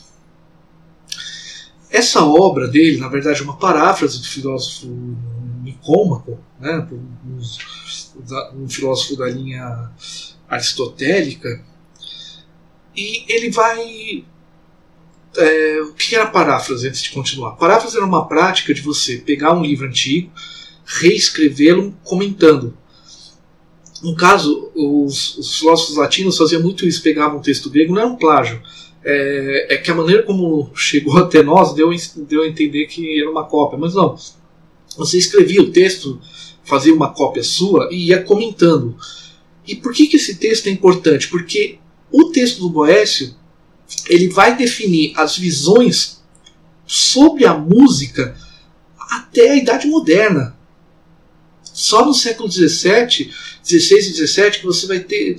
Essa 1.90 2.24
obra 2.24 2.68
dele, 2.68 2.98
na 2.98 3.08
verdade, 3.08 3.42
é 3.42 3.44
uma 3.44 3.58
paráfrase 3.58 4.20
do 4.20 4.28
filósofo 4.28 4.88
Nicômaco, 5.64 6.40
né, 6.60 6.88
um 8.56 8.70
filósofo 8.70 9.16
da 9.18 9.30
linha 9.30 9.92
aristotélica, 10.48 11.64
e 12.98 13.24
ele 13.32 13.52
vai. 13.52 14.26
É, 15.38 15.82
o 15.82 15.94
que 15.94 16.16
era 16.16 16.26
paráfrase 16.26 16.88
antes 16.88 17.02
de 17.02 17.12
continuar? 17.12 17.52
Paráfrase 17.52 17.96
era 17.96 18.06
uma 18.06 18.28
prática 18.28 18.74
de 18.74 18.82
você 18.82 19.18
pegar 19.18 19.54
um 19.54 19.62
livro 19.62 19.88
antigo, 19.88 20.32
reescrevê-lo 20.84 21.94
comentando. 22.04 22.76
No 24.02 24.16
caso, 24.16 24.72
os, 24.76 25.38
os, 25.38 25.60
filósofos 25.60 25.98
latinos 25.98 26.38
faziam 26.38 26.62
muito 26.62 26.88
isso, 26.88 27.02
pegavam 27.02 27.40
um 27.40 27.42
texto 27.42 27.70
grego, 27.70 27.94
não 27.94 28.02
era 28.02 28.10
um 28.10 28.16
plágio. 28.16 28.62
É, 29.04 29.76
é, 29.76 29.78
que 29.78 29.90
a 29.90 29.96
maneira 29.96 30.24
como 30.24 30.72
chegou 30.76 31.18
até 31.20 31.44
nós 31.44 31.74
deu, 31.74 31.90
deu 32.28 32.44
a 32.44 32.48
entender 32.48 32.88
que 32.88 33.20
era 33.20 33.30
uma 33.30 33.46
cópia, 33.46 33.78
mas 33.78 33.94
não. 33.94 34.18
Você 34.98 35.18
escrevia 35.18 35.62
o 35.62 35.72
texto, 35.72 36.20
fazia 36.64 36.94
uma 36.94 37.14
cópia 37.14 37.44
sua 37.44 37.90
e 37.92 38.08
ia 38.08 38.24
comentando. 38.24 38.96
E 39.68 39.76
por 39.76 39.94
que, 39.94 40.08
que 40.08 40.16
esse 40.16 40.36
texto 40.36 40.68
é 40.68 40.72
importante? 40.72 41.28
Porque 41.28 41.78
o 42.12 42.32
texto 42.32 42.60
do 42.60 42.70
Boécio 42.70 43.36
ele 44.10 44.30
vai 44.30 44.56
definir 44.56 45.14
as 45.16 45.38
visões 45.38 46.22
sobre 46.86 47.46
a 47.46 47.54
música 47.54 48.36
até 48.98 49.52
a 49.52 49.56
Idade 49.56 49.88
Moderna. 49.88 50.56
Só 51.64 52.06
no 52.06 52.14
século 52.14 52.52
XVII, 52.52 53.32
XVI 53.64 53.98
e 53.98 54.28
XVII 54.28 54.52
que 54.52 54.66
você 54.66 54.88
vai 54.88 55.00
ter, 55.00 55.38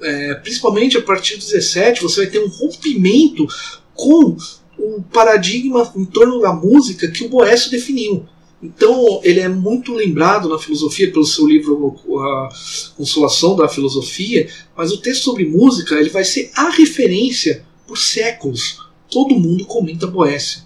é, 0.00 0.34
principalmente 0.34 0.96
a 0.96 1.02
partir 1.02 1.36
do 1.36 1.44
XVII, 1.44 2.00
você 2.00 2.22
vai 2.22 2.30
ter 2.30 2.40
um 2.40 2.48
rompimento 2.48 3.46
com 3.94 4.36
o 4.76 5.02
paradigma 5.02 5.92
em 5.94 6.04
torno 6.04 6.40
da 6.40 6.52
música 6.52 7.08
que 7.08 7.24
o 7.24 7.28
Boécio 7.28 7.70
definiu. 7.70 8.28
Então, 8.64 9.20
ele 9.22 9.40
é 9.40 9.48
muito 9.48 9.92
lembrado 9.92 10.48
na 10.48 10.58
filosofia 10.58 11.12
pelo 11.12 11.26
seu 11.26 11.46
livro 11.46 11.94
A 12.18 12.48
Consolação 12.96 13.54
da 13.54 13.68
Filosofia, 13.68 14.48
mas 14.74 14.90
o 14.90 14.96
texto 14.96 15.24
sobre 15.24 15.44
música 15.44 15.96
ele 15.96 16.08
vai 16.08 16.24
ser 16.24 16.50
a 16.54 16.70
referência 16.70 17.62
por 17.86 17.98
séculos. 17.98 18.78
Todo 19.10 19.38
mundo 19.38 19.66
comenta 19.66 20.06
Boécio. 20.06 20.62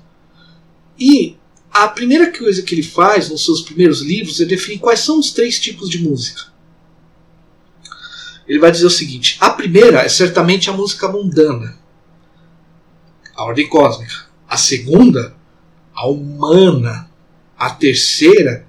E 0.97 1.37
a 1.73 1.89
primeira 1.89 2.33
coisa 2.33 2.63
que 2.63 2.73
ele 2.73 2.85
faz 2.85 3.31
nos 3.31 3.45
seus 3.45 3.63
primeiros 3.63 4.01
livros 4.01 4.41
é 4.41 4.45
definir 4.45 4.79
quais 4.79 5.01
são 5.01 5.19
os 5.19 5.33
três 5.33 5.59
tipos 5.59 5.91
de 5.91 5.99
música. 5.99 6.53
Ele 8.47 8.61
vai 8.61 8.71
dizer 8.71 8.87
o 8.87 8.91
seguinte: 8.91 9.37
a 9.41 9.51
primeira 9.51 10.03
é 10.03 10.09
certamente 10.09 10.71
a 10.71 10.73
música 10.73 11.09
mundana, 11.09 11.77
a 13.35 13.43
ordem 13.43 13.69
cósmica. 13.69 14.29
A 14.49 14.57
segunda, 14.57 15.37
a 15.93 16.07
humana, 16.09 17.08
a 17.59 17.71
terceira, 17.71 18.67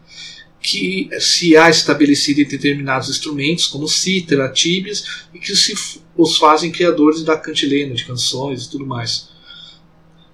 que 0.61 1.09
se 1.19 1.55
há 1.55 1.69
estabelecido 1.69 2.41
em 2.41 2.45
determinados 2.45 3.09
instrumentos, 3.09 3.67
como 3.67 3.87
cítara, 3.87 4.49
tíbias, 4.49 5.25
e 5.33 5.39
que 5.39 5.55
se 5.55 5.73
os 6.17 6.37
fazem 6.37 6.71
criadores 6.71 7.23
da 7.23 7.37
cantilena, 7.37 7.95
de 7.95 8.05
canções 8.05 8.65
e 8.65 8.69
tudo 8.69 8.85
mais. 8.85 9.29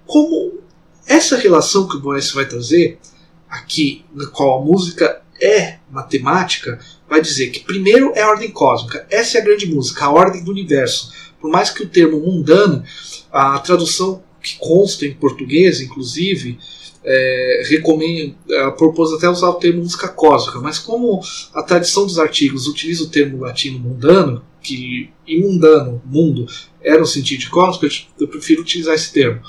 Como 0.05 0.59
essa 1.05 1.37
relação 1.37 1.87
que 1.87 1.97
o 1.97 1.99
Boécio 1.99 2.35
vai 2.35 2.47
trazer, 2.47 2.99
aqui, 3.47 4.03
na 4.13 4.27
qual 4.27 4.59
a 4.59 4.65
música 4.65 5.21
é 5.39 5.77
matemática, 5.91 6.79
vai 7.07 7.21
dizer 7.21 7.49
que 7.49 7.59
primeiro 7.59 8.11
é 8.15 8.21
a 8.21 8.29
ordem 8.29 8.49
cósmica, 8.49 9.05
essa 9.09 9.37
é 9.37 9.41
a 9.41 9.43
grande 9.43 9.67
música, 9.67 10.05
a 10.05 10.11
ordem 10.11 10.43
do 10.43 10.51
universo. 10.51 11.13
Por 11.39 11.51
mais 11.51 11.69
que 11.69 11.83
o 11.83 11.89
termo 11.89 12.19
mundano, 12.19 12.83
a 13.31 13.59
tradução 13.59 14.23
que 14.45 14.57
consta 14.59 15.05
em 15.05 15.13
português, 15.13 15.81
inclusive, 15.81 16.59
é, 17.03 17.63
recomendo, 17.69 18.35
propôs 18.77 19.11
até 19.13 19.27
usar 19.27 19.49
o 19.49 19.55
termo 19.55 19.81
música 19.81 20.07
cósmica, 20.07 20.59
mas 20.59 20.79
como 20.79 21.19
a 21.53 21.63
tradição 21.63 22.05
dos 22.05 22.19
artigos 22.19 22.67
utiliza 22.67 23.03
o 23.03 23.09
termo 23.09 23.41
latino 23.41 23.79
mundano, 23.79 24.43
que 24.61 25.09
imundano, 25.27 26.01
mundo, 26.05 26.47
era 26.81 27.01
o 27.01 27.05
sentido 27.05 27.41
de 27.41 27.49
cósmico, 27.49 27.95
eu 28.19 28.27
prefiro 28.27 28.61
utilizar 28.61 28.95
esse 28.95 29.11
termo. 29.11 29.41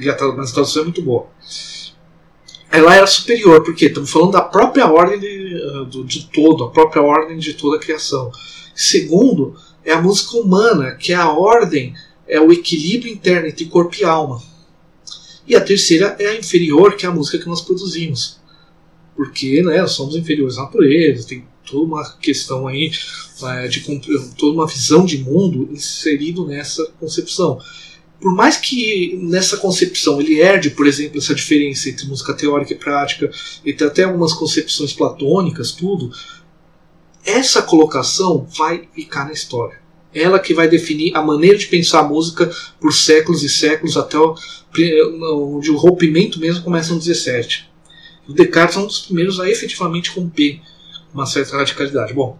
E 0.00 0.08
a 0.08 0.14
tradução 0.14 0.82
é 0.82 0.84
muito 0.84 1.02
boa. 1.02 1.26
Ela 2.70 2.94
era 2.94 3.06
superior, 3.06 3.64
porque 3.64 3.86
estamos 3.86 4.10
falando 4.10 4.32
da 4.32 4.42
própria 4.42 4.86
ordem 4.86 5.18
de, 5.18 6.04
de 6.04 6.26
todo, 6.26 6.64
a 6.64 6.70
própria 6.70 7.02
ordem 7.02 7.38
de 7.38 7.54
toda 7.54 7.76
a 7.76 7.80
criação. 7.80 8.30
Segundo, 8.74 9.56
é 9.84 9.92
a 9.92 10.00
música 10.00 10.36
humana, 10.36 10.92
que 10.92 11.12
é 11.12 11.16
a 11.16 11.32
ordem, 11.32 11.94
é 12.30 12.40
o 12.40 12.52
equilíbrio 12.52 13.12
interno 13.12 13.48
entre 13.48 13.66
corpo 13.66 13.96
e 14.00 14.04
alma. 14.04 14.40
E 15.46 15.56
a 15.56 15.60
terceira 15.60 16.16
é 16.18 16.28
a 16.28 16.38
inferior, 16.38 16.96
que 16.96 17.04
é 17.04 17.08
a 17.08 17.12
música 17.12 17.38
que 17.38 17.48
nós 17.48 17.60
produzimos. 17.60 18.38
Porque 19.16 19.60
né, 19.62 19.84
somos 19.88 20.14
inferiores 20.14 20.56
à 20.56 20.62
natureza, 20.62 21.26
tem 21.26 21.44
toda 21.68 21.84
uma 21.84 22.12
questão 22.18 22.68
aí 22.68 22.92
é, 23.42 23.66
de 23.66 23.80
toda 24.36 24.54
uma 24.54 24.66
visão 24.66 25.04
de 25.04 25.18
mundo 25.18 25.68
inserido 25.72 26.46
nessa 26.46 26.86
concepção. 27.00 27.58
Por 28.20 28.34
mais 28.34 28.56
que 28.56 29.18
nessa 29.22 29.56
concepção 29.56 30.20
ele 30.20 30.40
herde, 30.40 30.70
por 30.70 30.86
exemplo, 30.86 31.18
essa 31.18 31.34
diferença 31.34 31.88
entre 31.88 32.06
música 32.06 32.34
teórica 32.34 32.72
e 32.72 32.76
prática, 32.76 33.30
entre 33.64 33.86
até 33.86 34.04
algumas 34.04 34.32
concepções 34.32 34.92
platônicas, 34.92 35.72
tudo, 35.72 36.12
essa 37.24 37.60
colocação 37.62 38.46
vai 38.56 38.88
ficar 38.94 39.24
na 39.24 39.32
história. 39.32 39.80
Ela 40.12 40.38
que 40.40 40.52
vai 40.52 40.68
definir 40.68 41.14
a 41.14 41.22
maneira 41.22 41.56
de 41.56 41.66
pensar 41.66 42.00
a 42.00 42.08
música 42.08 42.50
por 42.80 42.92
séculos 42.92 43.42
e 43.42 43.48
séculos 43.48 43.96
até 43.96 44.18
o, 44.18 44.34
onde 45.56 45.70
o 45.70 45.76
rompimento 45.76 46.40
mesmo 46.40 46.64
começa 46.64 46.92
no 46.92 46.98
17. 46.98 47.70
O 48.28 48.32
Descartes 48.32 48.76
é 48.76 48.80
um 48.80 48.86
dos 48.86 49.00
primeiros 49.00 49.40
a 49.40 49.48
efetivamente 49.48 50.10
romper 50.10 50.60
uma 51.12 51.26
certa 51.26 51.56
radicalidade. 51.56 52.12
Bom, 52.12 52.38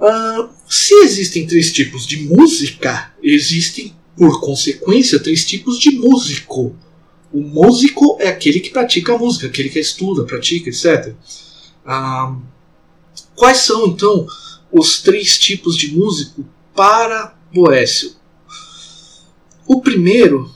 uh, 0.00 0.48
se 0.68 0.94
existem 0.94 1.46
três 1.46 1.72
tipos 1.72 2.06
de 2.06 2.22
música, 2.22 3.12
existem 3.22 3.94
por 4.16 4.40
consequência 4.40 5.18
três 5.20 5.44
tipos 5.44 5.78
de 5.78 5.92
músico. 5.92 6.76
O 7.32 7.40
músico 7.40 8.16
é 8.20 8.28
aquele 8.28 8.60
que 8.60 8.70
pratica 8.70 9.14
a 9.14 9.18
música, 9.18 9.46
aquele 9.46 9.68
que 9.68 9.78
estuda, 9.78 10.24
pratica, 10.24 10.70
etc. 10.70 11.14
Ah, 11.84 12.36
quais 13.34 13.58
são 13.58 13.86
então 13.86 14.26
os 14.70 15.02
três 15.02 15.38
tipos 15.38 15.76
de 15.76 15.94
músico 15.94 16.44
para 16.74 17.36
Boécio? 17.52 18.16
O 19.66 19.80
primeiro 19.80 20.50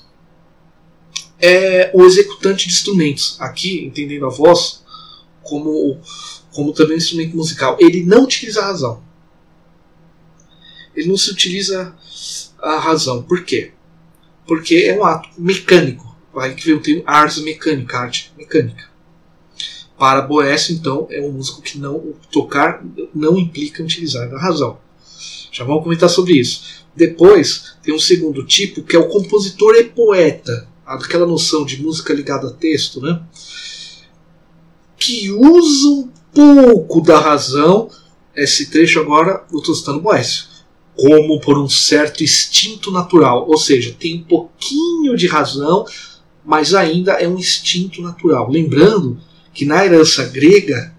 é 1.38 1.90
o 1.92 2.04
executante 2.04 2.66
de 2.66 2.72
instrumentos. 2.72 3.36
Aqui, 3.40 3.84
entendendo 3.84 4.26
a 4.26 4.30
voz 4.30 4.82
como, 5.42 6.00
como 6.52 6.72
também 6.72 6.94
um 6.94 6.98
instrumento 6.98 7.36
musical. 7.36 7.76
Ele 7.80 8.04
não 8.04 8.24
utiliza 8.24 8.60
a 8.60 8.66
razão. 8.66 9.02
Ele 10.94 11.08
não 11.08 11.16
se 11.16 11.30
utiliza 11.30 11.94
a 12.58 12.78
razão. 12.78 13.22
Por 13.22 13.44
quê? 13.44 13.72
Porque 14.46 14.76
é 14.76 14.96
um 14.96 15.04
ato 15.04 15.28
mecânico. 15.36 16.16
Aí 16.36 16.54
que 16.54 16.64
vem 16.64 16.74
o 16.74 16.80
termo 16.80 17.02
ars 17.06 17.38
mecânica, 17.38 17.98
arte 17.98 18.32
mecânica. 18.36 18.91
Para 19.98 20.22
Boécio, 20.22 20.74
então, 20.74 21.06
é 21.10 21.20
um 21.20 21.32
músico 21.32 21.62
que 21.62 21.78
não 21.78 22.12
tocar 22.30 22.84
não 23.14 23.38
implica 23.38 23.82
utilizar 23.82 24.32
a 24.32 24.38
razão. 24.38 24.78
Já 25.50 25.64
vamos 25.64 25.84
comentar 25.84 26.08
sobre 26.08 26.34
isso. 26.34 26.82
Depois 26.94 27.74
tem 27.82 27.94
um 27.94 27.98
segundo 27.98 28.44
tipo 28.44 28.82
que 28.82 28.96
é 28.96 28.98
o 28.98 29.08
compositor 29.08 29.74
e 29.76 29.84
poeta, 29.84 30.68
aquela 30.84 31.26
noção 31.26 31.64
de 31.64 31.82
música 31.82 32.12
ligada 32.12 32.48
a 32.48 32.52
texto, 32.52 33.00
né? 33.00 33.22
Que 34.96 35.30
usa 35.30 35.88
um 35.88 36.10
pouco 36.34 37.00
da 37.00 37.18
razão. 37.18 37.90
Esse 38.34 38.70
trecho 38.70 38.98
agora 38.98 39.44
estou 39.52 39.74
citando 39.74 40.00
Boécio 40.00 40.52
como 40.96 41.40
por 41.40 41.58
um 41.58 41.68
certo 41.68 42.22
instinto 42.22 42.90
natural, 42.90 43.48
ou 43.48 43.56
seja, 43.56 43.94
tem 43.98 44.20
um 44.20 44.24
pouquinho 44.24 45.16
de 45.16 45.26
razão, 45.26 45.84
mas 46.44 46.74
ainda 46.74 47.12
é 47.14 47.26
um 47.26 47.38
instinto 47.38 48.02
natural. 48.02 48.50
Lembrando 48.50 49.18
que 49.52 49.64
na 49.64 49.84
herança 49.84 50.24
grega 50.26 50.92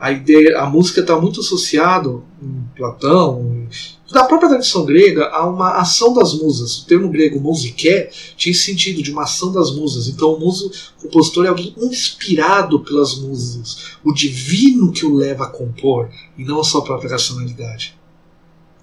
a 0.00 0.10
ideia, 0.10 0.58
a 0.58 0.66
música 0.66 1.02
está 1.02 1.20
muito 1.20 1.40
associada 1.40 2.08
em 2.42 2.64
Platão, 2.74 3.68
na 4.10 4.24
própria 4.24 4.48
tradição 4.48 4.86
grega, 4.86 5.28
a 5.28 5.46
uma 5.46 5.72
ação 5.72 6.14
das 6.14 6.32
musas. 6.32 6.78
O 6.78 6.86
termo 6.86 7.10
grego 7.10 7.38
musiké 7.38 8.10
tinha 8.34 8.54
sentido 8.54 9.02
de 9.02 9.12
uma 9.12 9.24
ação 9.24 9.52
das 9.52 9.70
musas. 9.70 10.08
Então 10.08 10.32
o 10.32 10.40
muso 10.40 10.72
o 10.98 11.02
compositor 11.02 11.44
é 11.44 11.48
alguém 11.48 11.74
inspirado 11.78 12.80
pelas 12.80 13.16
musas, 13.16 13.90
o 14.02 14.10
divino 14.10 14.90
que 14.90 15.04
o 15.04 15.14
leva 15.14 15.44
a 15.44 15.48
compor 15.48 16.08
e 16.36 16.44
não 16.44 16.60
a 16.60 16.64
sua 16.64 16.82
própria 16.82 17.10
racionalidade. 17.10 17.94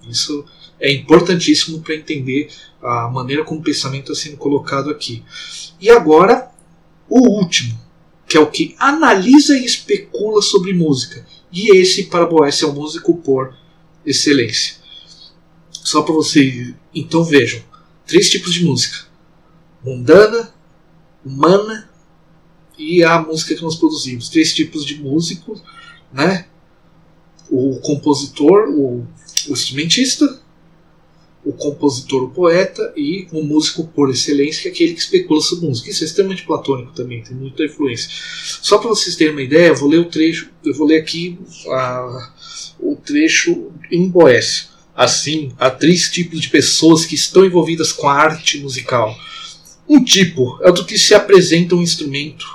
Isso 0.08 0.46
é 0.80 0.94
importantíssimo 0.94 1.82
para 1.82 1.96
entender 1.96 2.50
a 2.82 3.10
maneira 3.10 3.44
como 3.44 3.60
o 3.60 3.64
pensamento 3.64 4.12
está 4.12 4.30
sendo 4.30 4.38
colocado 4.38 4.92
aqui. 4.92 5.24
E 5.82 5.90
agora, 5.90 6.50
o 7.10 7.28
último, 7.28 7.78
que 8.28 8.38
é 8.38 8.40
o 8.40 8.52
que 8.52 8.76
analisa 8.78 9.58
e 9.58 9.66
especula 9.66 10.42
sobre 10.42 10.74
música. 10.74 11.26
E 11.52 11.76
esse, 11.78 12.04
para 12.04 12.26
Boés, 12.26 12.62
é 12.62 12.66
o 12.66 12.74
músico 12.74 13.16
por 13.18 13.56
excelência. 14.06 14.76
Só 15.72 16.02
para 16.02 16.14
vocês. 16.14 16.74
Então 16.94 17.24
vejam: 17.24 17.62
três 18.06 18.30
tipos 18.30 18.54
de 18.54 18.66
música: 18.66 19.08
mundana, 19.84 20.54
humana 21.26 21.90
e 22.78 23.04
a 23.04 23.20
música 23.22 23.56
que 23.56 23.62
nós 23.62 23.76
produzimos. 23.76 24.30
Três 24.30 24.54
tipos 24.54 24.86
de 24.86 25.02
músicos, 25.02 25.62
né? 26.12 26.48
O 27.50 27.80
compositor, 27.80 28.68
o, 28.70 29.08
o 29.48 29.54
instrumentista, 29.54 30.42
o 31.48 31.54
compositor, 31.54 32.24
o 32.24 32.30
poeta 32.30 32.94
e 32.98 33.26
o 33.32 33.42
músico 33.42 33.88
por 33.88 34.10
excelência, 34.10 34.62
que 34.64 34.68
é 34.68 34.72
aquele 34.72 34.94
que 34.94 35.00
especula 35.00 35.40
sobre 35.40 35.66
música. 35.66 35.90
Isso 35.90 36.04
é 36.04 36.08
extremamente 36.08 36.44
platônico 36.44 36.92
também, 36.92 37.24
tem 37.24 37.38
muita 37.38 37.64
influência. 37.64 38.10
Só 38.62 38.78
para 38.78 38.90
vocês 38.90 39.16
terem 39.16 39.32
uma 39.32 39.42
ideia, 39.42 39.70
eu 39.70 39.76
vou 39.76 39.88
ler 39.88 40.00
o 40.00 40.06
trecho, 40.06 40.50
eu 40.66 40.74
vou 40.74 40.86
ler 40.86 40.98
aqui 40.98 41.40
a, 41.70 42.34
o 42.82 42.98
trecho 42.98 43.72
em 43.90 44.10
Boécio. 44.10 44.66
Assim, 44.94 45.54
há 45.58 45.70
três 45.70 46.12
tipos 46.12 46.42
de 46.42 46.50
pessoas 46.50 47.06
que 47.06 47.16
estão 47.16 47.46
envolvidas 47.46 47.94
com 47.94 48.10
a 48.10 48.14
arte 48.14 48.60
musical. 48.60 49.18
Um 49.88 50.04
tipo 50.04 50.60
é 50.62 50.70
o 50.70 50.74
do 50.74 50.84
que 50.84 50.98
se 50.98 51.14
apresenta 51.16 51.76
um 51.76 51.82
instrumento, 51.82 52.46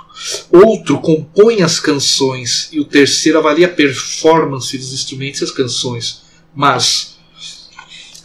outro 0.51 1.01
compõe 1.01 1.63
as 1.63 1.79
canções 1.79 2.69
e 2.71 2.79
o 2.79 2.85
terceiro 2.85 3.39
avalia 3.39 3.65
a 3.65 3.71
performance 3.71 4.77
dos 4.77 4.93
instrumentos 4.93 5.41
e 5.41 5.45
as 5.45 5.51
canções. 5.51 6.21
Mas 6.55 7.12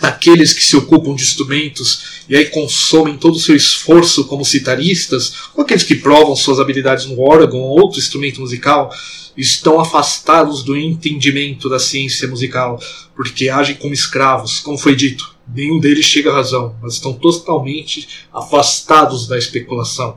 aqueles 0.01 0.53
que 0.53 0.63
se 0.63 0.77
ocupam 0.77 1.15
de 1.15 1.23
instrumentos 1.23 2.25
e 2.29 2.37
aí 2.37 2.47
consomem 2.47 3.17
todo 3.17 3.35
o 3.37 3.41
seu 3.41 3.57
esforço 3.57 4.27
como 4.27 4.45
citaristas, 4.45 5.35
ou 5.57 5.63
aqueles 5.63 5.83
que 5.83 5.97
provam 5.97 6.37
suas 6.37 6.61
habilidades 6.61 7.07
no 7.07 7.21
órgão 7.21 7.61
ou 7.61 7.81
outro 7.81 7.99
instrumento 7.99 8.41
musical, 8.41 8.91
estão 9.37 9.81
afastados 9.81 10.63
do 10.63 10.77
entendimento 10.77 11.69
da 11.69 11.79
ciência 11.79 12.27
musical, 12.29 12.81
porque 13.15 13.49
agem 13.49 13.77
como 13.77 13.95
escravos, 13.95 14.61
como 14.61 14.77
foi 14.77 14.97
dito. 14.97 15.37
Nenhum 15.47 15.79
deles 15.79 16.05
chega 16.05 16.31
à 16.31 16.35
razão, 16.35 16.77
mas 16.83 16.95
estão 16.95 17.13
totalmente 17.13 18.27
afastados 18.33 19.27
da 19.27 19.39
especulação. 19.39 20.17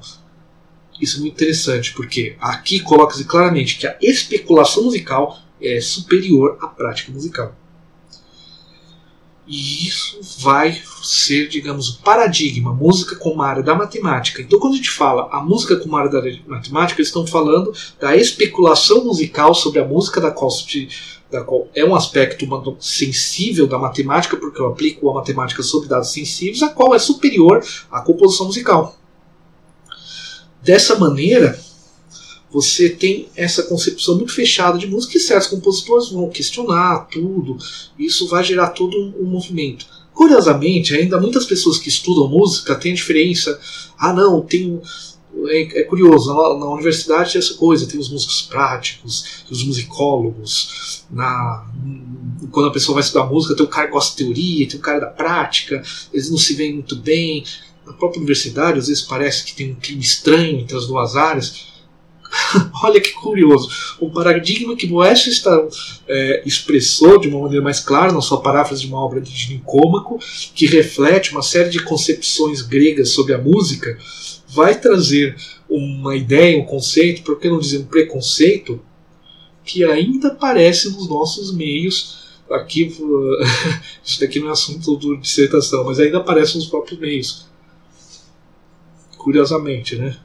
Isso 0.99 1.17
é 1.17 1.19
muito 1.21 1.35
interessante, 1.35 1.93
porque 1.93 2.35
aqui 2.39 2.79
coloca-se 2.79 3.23
claramente 3.23 3.77
que 3.77 3.87
a 3.87 3.95
especulação 4.01 4.83
musical 4.83 5.39
é 5.61 5.79
superior 5.79 6.57
à 6.61 6.67
prática 6.67 7.11
musical. 7.11 7.55
E 9.47 9.87
isso 9.87 10.19
vai 10.39 10.81
ser, 11.03 11.47
digamos, 11.47 11.89
o 11.89 12.01
paradigma, 12.01 12.73
música 12.73 13.15
como 13.15 13.41
área 13.41 13.63
da 13.63 13.73
matemática. 13.73 14.41
Então, 14.41 14.59
quando 14.59 14.73
a 14.73 14.77
gente 14.77 14.89
fala 14.89 15.29
a 15.31 15.41
música 15.41 15.75
como 15.77 15.97
área 15.97 16.11
da 16.11 16.21
matemática, 16.47 17.01
eles 17.01 17.07
estão 17.07 17.25
falando 17.25 17.73
da 17.99 18.15
especulação 18.15 19.03
musical 19.03 19.53
sobre 19.53 19.79
a 19.79 19.85
música, 19.85 20.21
da 20.21 20.31
qual, 20.31 20.51
da 21.29 21.43
qual 21.43 21.67
é 21.73 21.83
um 21.83 21.95
aspecto 21.95 22.45
sensível 22.79 23.67
da 23.67 23.79
matemática, 23.79 24.37
porque 24.37 24.61
eu 24.61 24.67
aplico 24.67 25.09
a 25.09 25.15
matemática 25.15 25.63
sobre 25.63 25.89
dados 25.89 26.11
sensíveis, 26.13 26.61
a 26.61 26.69
qual 26.69 26.93
é 26.93 26.99
superior 26.99 27.65
à 27.91 28.01
composição 28.01 28.45
musical. 28.45 28.95
Dessa 30.61 30.99
maneira, 30.99 31.59
você 32.51 32.89
tem 32.89 33.29
essa 33.35 33.63
concepção 33.63 34.17
muito 34.17 34.33
fechada 34.33 34.77
de 34.77 34.85
música 34.85 35.17
e 35.17 35.21
certos 35.21 35.47
compositores 35.47 36.09
vão 36.09 36.29
questionar 36.29 37.07
tudo. 37.09 37.57
Isso 37.97 38.27
vai 38.27 38.43
gerar 38.43 38.69
todo 38.69 38.95
um, 39.19 39.25
movimento. 39.25 39.85
Curiosamente, 40.13 40.93
ainda 40.93 41.19
muitas 41.19 41.45
pessoas 41.45 41.77
que 41.77 41.87
estudam 41.87 42.27
música 42.27 42.75
têm 42.75 42.91
a 42.91 42.95
diferença. 42.95 43.57
Ah, 43.97 44.11
não, 44.11 44.41
tem. 44.41 44.81
É, 45.47 45.79
é 45.79 45.83
curioso, 45.83 46.27
na, 46.27 46.59
na, 46.59 46.73
universidade 46.73 47.31
tem 47.31 47.39
essa 47.39 47.53
coisa, 47.53 47.87
tem 47.87 47.97
os 47.97 48.09
músicos 48.09 48.41
práticos, 48.41 49.45
os 49.49 49.63
musicólogos. 49.63 51.05
Na, 51.09 51.65
quando 52.51 52.67
a 52.67 52.71
pessoa 52.71 52.95
vai 52.95 53.03
estudar 53.03 53.27
música, 53.27 53.55
tem 53.55 53.65
um 53.65 53.69
cara 53.69 53.87
que 53.87 53.93
gosta 53.93 54.11
de 54.11 54.25
teoria, 54.25 54.67
tem 54.67 54.77
um 54.77 54.83
cara 54.83 54.99
da 54.99 55.07
prática, 55.07 55.81
eles 56.13 56.29
não 56.29 56.37
se 56.37 56.53
veem 56.53 56.73
muito 56.73 56.97
bem. 56.97 57.45
Na 57.87 57.93
própria 57.93 58.19
universidade, 58.19 58.77
às 58.77 58.87
vezes 58.89 59.03
parece 59.03 59.45
que 59.45 59.55
tem 59.55 59.71
um 59.71 59.75
clima 59.75 60.01
estranho 60.01 60.59
entre 60.59 60.75
as 60.75 60.85
duas 60.85 61.15
áreas 61.15 61.70
Olha 62.83 62.99
que 63.01 63.11
curioso. 63.11 63.69
O 63.99 64.09
paradigma 64.09 64.75
que 64.75 64.87
Boécio 64.87 65.31
está, 65.31 65.67
é, 66.07 66.43
expressou 66.45 67.19
de 67.19 67.27
uma 67.27 67.41
maneira 67.41 67.63
mais 67.63 67.79
clara 67.79 68.11
na 68.11 68.21
sua 68.21 68.41
paráfrase 68.41 68.81
de 68.81 68.87
uma 68.87 69.03
obra 69.03 69.19
de 69.21 69.53
Nicômaco, 69.53 70.19
que 70.55 70.65
reflete 70.65 71.31
uma 71.31 71.41
série 71.41 71.69
de 71.69 71.83
concepções 71.83 72.61
gregas 72.61 73.09
sobre 73.09 73.33
a 73.33 73.37
música, 73.37 73.97
vai 74.47 74.79
trazer 74.79 75.35
uma 75.69 76.15
ideia, 76.15 76.59
um 76.59 76.65
conceito, 76.65 77.23
por 77.23 77.39
que 77.39 77.49
não 77.49 77.59
dizer 77.59 77.79
um 77.79 77.85
preconceito, 77.85 78.81
que 79.63 79.83
ainda 79.83 80.29
aparece 80.29 80.89
nos 80.91 81.07
nossos 81.09 81.53
meios. 81.53 82.19
Aqui, 82.49 82.83
isso 84.03 84.19
daqui 84.19 84.39
não 84.39 84.49
é 84.49 84.51
assunto 84.51 84.97
de 84.97 85.17
dissertação, 85.17 85.85
mas 85.85 85.99
ainda 85.99 86.17
aparece 86.17 86.55
nos 86.55 86.65
próprios 86.65 86.99
meios. 86.99 87.45
Curiosamente, 89.17 89.95
né? 89.95 90.17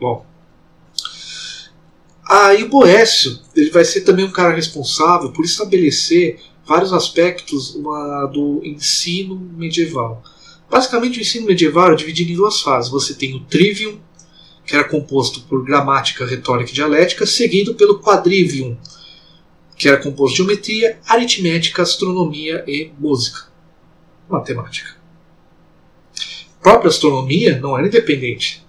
Bom. 0.00 0.24
Aí 2.28 2.62
o 2.62 2.68
Boécio 2.68 3.38
ele 3.56 3.70
vai 3.70 3.86
ser 3.86 4.02
também 4.02 4.22
um 4.22 4.30
cara 4.30 4.54
responsável 4.54 5.32
por 5.32 5.46
estabelecer 5.46 6.38
vários 6.66 6.92
aspectos 6.92 7.74
uma, 7.74 8.26
do 8.26 8.60
ensino 8.62 9.34
medieval. 9.56 10.22
Basicamente, 10.70 11.18
o 11.18 11.22
ensino 11.22 11.46
medieval 11.46 11.92
é 11.92 11.96
dividido 11.96 12.30
em 12.30 12.36
duas 12.36 12.60
fases. 12.60 12.90
Você 12.90 13.14
tem 13.14 13.34
o 13.34 13.40
trivium, 13.40 13.98
que 14.66 14.74
era 14.74 14.84
composto 14.84 15.40
por 15.44 15.64
gramática, 15.64 16.26
retórica 16.26 16.70
e 16.70 16.74
dialética, 16.74 17.24
seguido 17.24 17.74
pelo 17.74 18.00
quadrivium, 18.00 18.76
que 19.74 19.88
era 19.88 19.96
composto 19.96 20.36
de 20.36 20.42
geometria, 20.42 20.98
aritmética, 21.06 21.80
astronomia 21.80 22.62
e 22.66 22.92
música. 22.98 23.48
Matemática. 24.28 24.98
A 26.58 26.62
própria 26.62 26.90
astronomia 26.90 27.58
não 27.58 27.78
era 27.78 27.86
independente. 27.86 28.62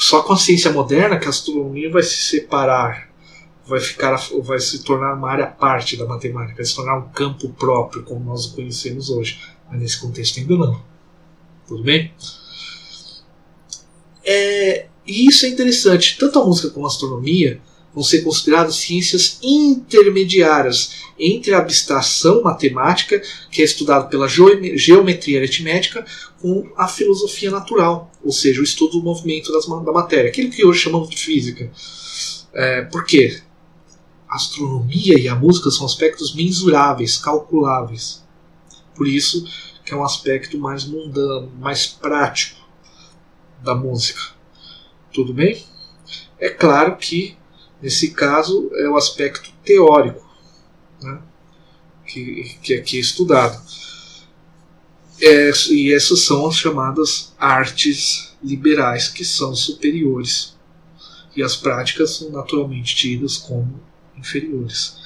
Só 0.00 0.22
a 0.32 0.36
ciência 0.38 0.72
moderna 0.72 1.18
que 1.18 1.26
a 1.26 1.28
astronomia 1.28 1.90
vai 1.90 2.02
se 2.02 2.16
separar, 2.22 3.10
vai 3.66 3.78
ficar, 3.80 4.18
vai 4.42 4.58
se 4.58 4.82
tornar 4.82 5.12
uma 5.12 5.30
área 5.30 5.46
parte 5.46 5.94
da 5.94 6.06
matemática, 6.06 6.56
vai 6.56 6.64
se 6.64 6.74
tornar 6.74 6.96
um 6.96 7.10
campo 7.10 7.50
próprio, 7.50 8.02
como 8.02 8.24
nós 8.24 8.46
o 8.46 8.54
conhecemos 8.54 9.10
hoje. 9.10 9.38
Mas 9.70 9.78
nesse 9.78 10.00
contexto 10.00 10.40
ainda 10.40 10.56
não. 10.56 10.82
Tudo 11.68 11.82
bem? 11.82 12.14
É, 14.24 14.86
e 15.06 15.28
isso 15.28 15.44
é 15.44 15.50
interessante. 15.50 16.16
Tanto 16.18 16.38
a 16.38 16.46
música 16.46 16.70
como 16.70 16.86
a 16.86 16.88
astronomia 16.88 17.60
vão 17.94 18.04
ser 18.04 18.22
consideradas 18.22 18.76
ciências 18.76 19.38
intermediárias 19.42 20.92
entre 21.18 21.52
a 21.52 21.58
abstração 21.58 22.42
matemática, 22.42 23.20
que 23.50 23.60
é 23.60 23.64
estudada 23.64 24.06
pela 24.06 24.28
geometria 24.28 25.38
aritmética, 25.38 26.04
com 26.40 26.70
a 26.76 26.88
filosofia 26.88 27.50
natural, 27.50 28.10
ou 28.24 28.32
seja, 28.32 28.60
o 28.60 28.64
estudo 28.64 28.92
do 28.92 29.02
movimento 29.02 29.52
das, 29.52 29.66
da 29.66 29.92
matéria, 29.92 30.30
aquilo 30.30 30.50
que 30.50 30.64
hoje 30.64 30.80
chamamos 30.80 31.10
de 31.10 31.16
física. 31.16 31.70
É, 32.52 32.82
por 32.82 33.04
quê? 33.04 33.40
A 34.28 34.36
astronomia 34.36 35.18
e 35.18 35.28
a 35.28 35.34
música 35.34 35.70
são 35.70 35.84
aspectos 35.84 36.34
mensuráveis, 36.34 37.18
calculáveis. 37.18 38.24
Por 38.94 39.06
isso 39.06 39.44
que 39.84 39.92
é 39.92 39.96
um 39.96 40.04
aspecto 40.04 40.56
mais 40.58 40.84
mundano, 40.84 41.50
mais 41.58 41.86
prático 41.86 42.60
da 43.62 43.74
música. 43.74 44.20
Tudo 45.12 45.34
bem? 45.34 45.62
É 46.38 46.48
claro 46.48 46.96
que 46.96 47.36
Nesse 47.82 48.10
caso, 48.10 48.70
é 48.74 48.88
o 48.88 48.96
aspecto 48.96 49.50
teórico 49.64 50.28
né, 51.02 51.18
que, 52.06 52.56
que 52.62 52.74
aqui 52.74 52.98
é 52.98 53.00
estudado. 53.00 53.60
É, 55.22 55.50
e 55.70 55.92
essas 55.92 56.20
são 56.22 56.46
as 56.46 56.56
chamadas 56.56 57.34
artes 57.38 58.34
liberais, 58.42 59.08
que 59.08 59.24
são 59.24 59.54
superiores. 59.54 60.56
E 61.36 61.42
as 61.42 61.56
práticas 61.56 62.16
são 62.16 62.30
naturalmente 62.30 62.96
tidas 62.96 63.36
como 63.36 63.80
inferiores. 64.16 64.96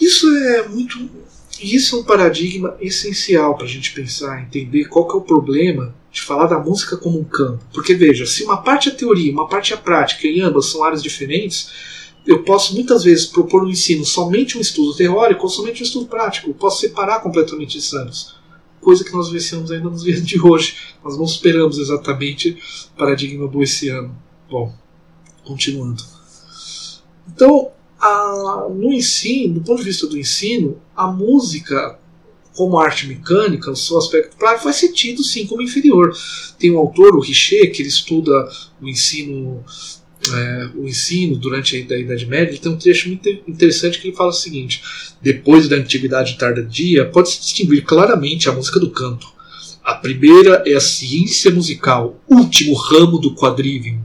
Isso 0.00 0.26
é 0.36 0.68
muito. 0.68 1.10
Isso 1.60 1.96
é 1.96 1.98
um 1.98 2.04
paradigma 2.04 2.76
essencial 2.80 3.56
para 3.56 3.64
a 3.64 3.68
gente 3.68 3.92
pensar, 3.92 4.40
entender 4.40 4.84
qual 4.84 5.10
é 5.10 5.14
o 5.14 5.20
problema 5.20 5.94
de 6.18 6.26
falar 6.26 6.46
da 6.46 6.58
música 6.58 6.96
como 6.96 7.18
um 7.18 7.24
campo. 7.24 7.64
Porque 7.72 7.94
veja, 7.94 8.26
se 8.26 8.44
uma 8.44 8.58
parte 8.58 8.88
é 8.88 8.92
teoria, 8.92 9.32
uma 9.32 9.48
parte 9.48 9.72
é 9.72 9.76
prática 9.76 10.26
e 10.26 10.40
ambas 10.40 10.66
são 10.66 10.82
áreas 10.82 11.02
diferentes, 11.02 11.70
eu 12.26 12.42
posso 12.42 12.74
muitas 12.74 13.04
vezes 13.04 13.26
propor 13.26 13.62
no 13.62 13.70
ensino 13.70 14.04
somente 14.04 14.58
um 14.58 14.60
estudo 14.60 14.94
teórico 14.94 15.44
ou 15.44 15.48
somente 15.48 15.82
um 15.82 15.86
estudo 15.86 16.06
prático. 16.06 16.50
Eu 16.50 16.54
posso 16.54 16.80
separar 16.80 17.20
completamente 17.20 17.78
esses 17.78 17.92
anos. 17.94 18.36
Coisa 18.80 19.04
que 19.04 19.12
nós 19.12 19.28
vivenciamos 19.28 19.70
ainda 19.70 19.88
nos 19.88 20.02
dias 20.02 20.24
de 20.26 20.40
hoje. 20.40 20.76
Nós 21.02 21.16
não 21.16 21.26
superamos 21.26 21.78
exatamente 21.78 22.58
o 22.94 22.98
paradigma 22.98 23.50
ano. 23.92 24.16
Bom, 24.50 24.74
continuando. 25.44 26.02
Então, 27.28 27.70
a, 28.00 28.66
no 28.70 28.92
ensino, 28.92 29.54
do 29.54 29.60
ponto 29.60 29.78
de 29.78 29.84
vista 29.84 30.06
do 30.06 30.18
ensino, 30.18 30.80
a 30.96 31.06
música 31.06 31.98
como 32.58 32.76
arte 32.76 33.06
mecânica, 33.06 33.70
o 33.70 33.76
seu 33.76 33.96
aspecto 33.96 34.36
prático 34.36 34.64
vai 34.64 34.72
ser 34.72 34.88
tido 34.88 35.22
sim 35.22 35.46
como 35.46 35.62
inferior. 35.62 36.12
Tem 36.58 36.72
um 36.72 36.78
autor, 36.78 37.14
o 37.14 37.20
Richer, 37.20 37.70
que 37.70 37.82
ele 37.82 37.88
estuda 37.88 38.32
o 38.82 38.88
ensino 38.88 39.64
é, 40.28 40.70
o 40.74 40.84
ensino 40.84 41.36
durante 41.36 41.76
a 41.76 41.96
Idade 41.96 42.26
Média, 42.26 42.50
ele 42.50 42.58
tem 42.58 42.72
um 42.72 42.76
trecho 42.76 43.06
muito 43.06 43.28
interessante 43.46 44.00
que 44.00 44.08
ele 44.08 44.16
fala 44.16 44.30
o 44.30 44.32
seguinte: 44.32 44.82
depois 45.22 45.68
da 45.68 45.76
antiguidade 45.76 46.36
tardia, 46.36 47.04
pode-se 47.04 47.38
distinguir 47.38 47.84
claramente 47.84 48.48
a 48.48 48.52
música 48.52 48.80
do 48.80 48.90
canto. 48.90 49.28
A 49.84 49.94
primeira 49.94 50.64
é 50.66 50.74
a 50.74 50.80
ciência 50.80 51.52
musical, 51.52 52.20
último 52.28 52.74
ramo 52.74 53.18
do 53.18 53.36
quadrivium, 53.36 54.00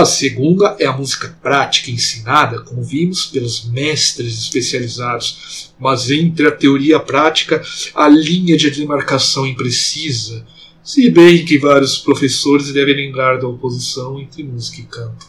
a 0.00 0.06
segunda 0.06 0.76
é 0.78 0.86
a 0.86 0.96
música 0.96 1.36
prática 1.42 1.90
ensinada, 1.90 2.62
como 2.62 2.82
vimos, 2.82 3.26
pelos 3.26 3.66
mestres 3.66 4.38
especializados, 4.38 5.74
mas 5.78 6.10
entre 6.10 6.48
a 6.48 6.50
teoria 6.50 6.92
e 6.92 6.94
a 6.94 7.00
prática, 7.00 7.62
a 7.94 8.08
linha 8.08 8.56
de 8.56 8.70
demarcação 8.70 9.46
imprecisa, 9.46 10.46
se 10.82 11.10
bem 11.10 11.44
que 11.44 11.58
vários 11.58 11.98
professores 11.98 12.72
devem 12.72 12.96
lembrar 12.96 13.38
da 13.38 13.46
oposição 13.46 14.18
entre 14.18 14.42
música 14.42 14.80
e 14.80 14.84
canto. 14.84 15.26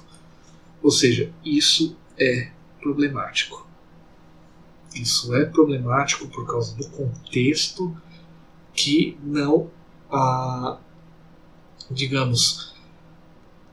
Ou 0.81 0.89
seja, 0.89 1.29
isso 1.43 1.97
é 2.17 2.49
problemático. 2.79 3.67
Isso 4.95 5.35
é 5.35 5.45
problemático 5.45 6.27
por 6.27 6.47
causa 6.47 6.75
do 6.77 6.87
contexto 6.89 7.95
que 8.73 9.17
não, 9.21 9.69
ah, 10.09 10.77
digamos, 11.89 12.70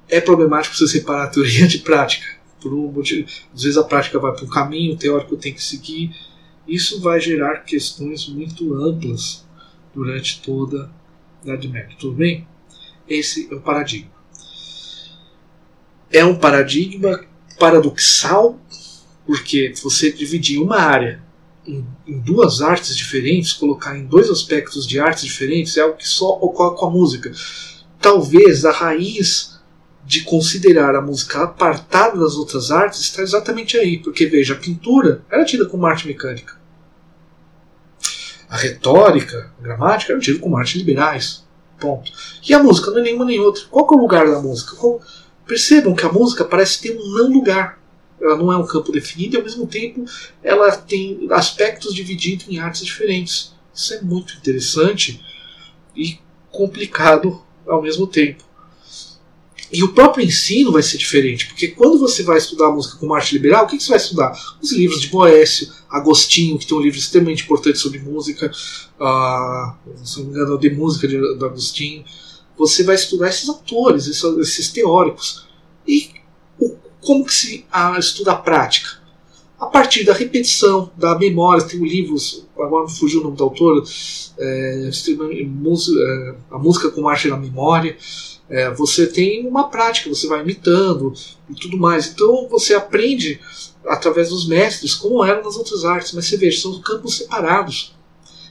é 0.08 0.20
problemático 0.20 0.76
você 0.76 0.88
separar 0.88 1.24
a 1.24 1.28
teoria 1.28 1.66
de 1.66 1.78
prática. 1.78 2.26
Por 2.60 2.72
um 2.74 2.90
motivo, 2.90 3.28
às 3.54 3.62
vezes 3.62 3.76
a 3.76 3.84
prática 3.84 4.18
vai 4.18 4.32
para 4.32 4.44
um 4.44 4.48
caminho, 4.48 4.94
o 4.94 4.98
teórico 4.98 5.36
tem 5.36 5.52
que 5.52 5.62
seguir. 5.62 6.10
Isso 6.66 7.00
vai 7.00 7.20
gerar 7.20 7.58
questões 7.58 8.28
muito 8.28 8.74
amplas 8.74 9.46
durante 9.94 10.42
toda 10.42 10.90
a 11.40 11.44
Idade 11.44 11.68
Média. 11.68 11.96
Tudo 11.98 12.14
bem? 12.14 12.46
Esse 13.08 13.48
é 13.50 13.54
o 13.54 13.60
paradigma. 13.60 14.10
É 16.10 16.24
um 16.24 16.34
paradigma 16.34 17.24
paradoxal, 17.58 18.58
porque 19.26 19.72
você 19.82 20.10
dividir 20.10 20.60
uma 20.60 20.78
área 20.78 21.22
em, 21.66 21.84
em, 22.06 22.18
duas 22.18 22.60
artes 22.62 22.96
diferentes, 22.96 23.52
colocar 23.52 23.96
em 23.96 24.06
dois 24.06 24.30
aspectos 24.30 24.86
de 24.86 24.98
artes 24.98 25.24
diferentes, 25.24 25.76
é 25.76 25.82
algo 25.82 25.96
que 25.96 26.08
só 26.08 26.30
ocorre 26.40 26.76
com 26.76 26.86
a 26.86 26.90
música. 26.90 27.30
Talvez 28.00 28.64
a 28.64 28.72
raiz 28.72 29.57
de 30.08 30.22
considerar 30.22 30.96
a 30.96 31.02
música 31.02 31.42
apartada 31.42 32.18
das 32.18 32.34
outras 32.34 32.70
artes 32.70 33.00
está 33.00 33.20
exatamente 33.20 33.76
aí, 33.76 33.98
porque 33.98 34.24
veja, 34.24 34.54
a 34.54 34.56
pintura 34.56 35.22
era 35.30 35.44
tida 35.44 35.66
como 35.66 35.84
arte 35.84 36.06
mecânica. 36.06 36.58
A 38.48 38.56
retórica, 38.56 39.52
a 39.58 39.62
gramática 39.62 40.12
eram 40.12 40.22
tidas 40.22 40.40
como 40.40 40.56
artes 40.56 40.76
liberais. 40.76 41.46
Ponto. 41.78 42.10
E 42.48 42.54
a 42.54 42.62
música 42.62 42.90
não 42.90 43.00
é 43.00 43.02
nenhuma 43.02 43.26
nem 43.26 43.38
outra. 43.38 43.64
Qual 43.70 43.86
é 43.86 43.94
o 43.94 44.00
lugar 44.00 44.26
da 44.26 44.40
música? 44.40 44.74
Qual... 44.76 45.02
Percebam 45.46 45.94
que 45.94 46.06
a 46.06 46.10
música 46.10 46.42
parece 46.42 46.80
ter 46.80 46.98
um 46.98 47.14
não 47.14 47.30
lugar. 47.30 47.78
Ela 48.18 48.36
não 48.38 48.50
é 48.50 48.56
um 48.56 48.66
campo 48.66 48.90
definido 48.90 49.36
e 49.36 49.36
ao 49.36 49.44
mesmo 49.44 49.66
tempo 49.66 50.06
ela 50.42 50.74
tem 50.74 51.28
aspectos 51.30 51.94
divididos 51.94 52.48
em 52.48 52.58
artes 52.58 52.82
diferentes. 52.82 53.54
Isso 53.74 53.92
é 53.92 54.00
muito 54.00 54.34
interessante 54.38 55.22
e 55.94 56.18
complicado 56.50 57.42
ao 57.66 57.82
mesmo 57.82 58.06
tempo. 58.06 58.47
E 59.70 59.84
o 59.84 59.92
próprio 59.92 60.24
ensino 60.24 60.72
vai 60.72 60.82
ser 60.82 60.96
diferente, 60.96 61.46
porque 61.46 61.68
quando 61.68 61.98
você 61.98 62.22
vai 62.22 62.38
estudar 62.38 62.70
música 62.70 62.96
como 62.96 63.14
arte 63.14 63.34
liberal, 63.34 63.64
o 63.64 63.68
que, 63.68 63.76
que 63.76 63.82
você 63.82 63.90
vai 63.90 63.98
estudar? 63.98 64.56
Os 64.62 64.72
livros 64.72 65.00
de 65.00 65.08
Boécio, 65.08 65.68
Agostinho, 65.90 66.58
que 66.58 66.66
tem 66.66 66.76
um 66.76 66.80
livro 66.80 66.98
extremamente 66.98 67.44
importante 67.44 67.78
sobre 67.78 67.98
música, 67.98 68.50
uh, 68.50 70.06
se 70.06 70.18
não 70.18 70.26
me 70.26 70.30
engano, 70.32 70.58
de 70.58 70.70
música 70.70 71.06
de, 71.06 71.18
do 71.18 71.44
Agostinho. 71.44 72.02
Você 72.56 72.82
vai 72.82 72.94
estudar 72.94 73.28
esses 73.28 73.48
autores, 73.48 74.06
esses, 74.06 74.24
esses 74.38 74.70
teóricos. 74.70 75.46
E 75.86 76.12
o, 76.58 76.74
como 77.00 77.26
que 77.26 77.34
se 77.34 77.66
a, 77.70 77.98
estuda 77.98 78.32
a 78.32 78.36
prática? 78.36 78.98
A 79.60 79.66
partir 79.66 80.04
da 80.04 80.14
repetição, 80.14 80.90
da 80.96 81.18
memória, 81.18 81.64
tem 81.64 81.80
livros, 81.80 82.46
agora 82.56 82.86
me 82.86 82.92
fugiu 82.92 83.20
o 83.20 83.24
nome 83.24 83.36
do 83.36 83.44
autor, 83.44 83.84
é, 84.38 84.88
é, 84.88 86.34
a 86.50 86.58
música 86.58 86.90
como 86.90 87.08
arte 87.08 87.28
na 87.28 87.36
memória. 87.36 87.96
É, 88.50 88.70
você 88.70 89.06
tem 89.06 89.46
uma 89.46 89.68
prática, 89.68 90.08
você 90.08 90.26
vai 90.26 90.40
imitando 90.40 91.12
e 91.50 91.54
tudo 91.54 91.76
mais. 91.76 92.08
Então 92.08 92.48
você 92.48 92.74
aprende 92.74 93.40
através 93.86 94.30
dos 94.30 94.46
mestres 94.46 94.94
como 94.94 95.24
eram 95.24 95.42
nas 95.44 95.56
outras 95.56 95.84
artes. 95.84 96.12
Mas 96.12 96.26
você 96.26 96.36
veja, 96.36 96.62
são 96.62 96.80
campos 96.80 97.18
separados. 97.18 97.94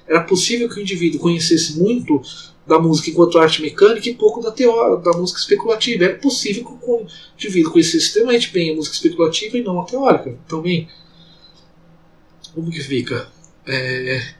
Era 0.08 0.24
possível 0.24 0.70
que 0.70 0.80
o 0.80 0.82
indivíduo 0.82 1.20
conhecesse 1.20 1.78
muito 1.78 2.22
da 2.66 2.80
música 2.80 3.10
enquanto 3.10 3.40
arte 3.40 3.62
mecânica 3.62 4.10
e 4.10 4.14
pouco 4.14 4.42
da, 4.42 4.52
teoria, 4.52 4.98
da 4.98 5.12
música 5.18 5.40
especulativa. 5.40 6.04
Era 6.04 6.16
possível 6.16 6.66
que 6.66 6.72
o 6.72 7.08
indivíduo 7.36 7.72
conhecesse 7.72 7.98
extremamente 7.98 8.52
bem 8.52 8.72
a 8.72 8.76
música 8.76 8.96
especulativa 8.96 9.58
e 9.58 9.64
não 9.64 9.82
a 9.82 9.86
teórica 9.86 10.38
também. 10.48 10.88
Como 12.54 12.70
que 12.70 12.82
fica? 12.82 13.30
É... 13.66 14.34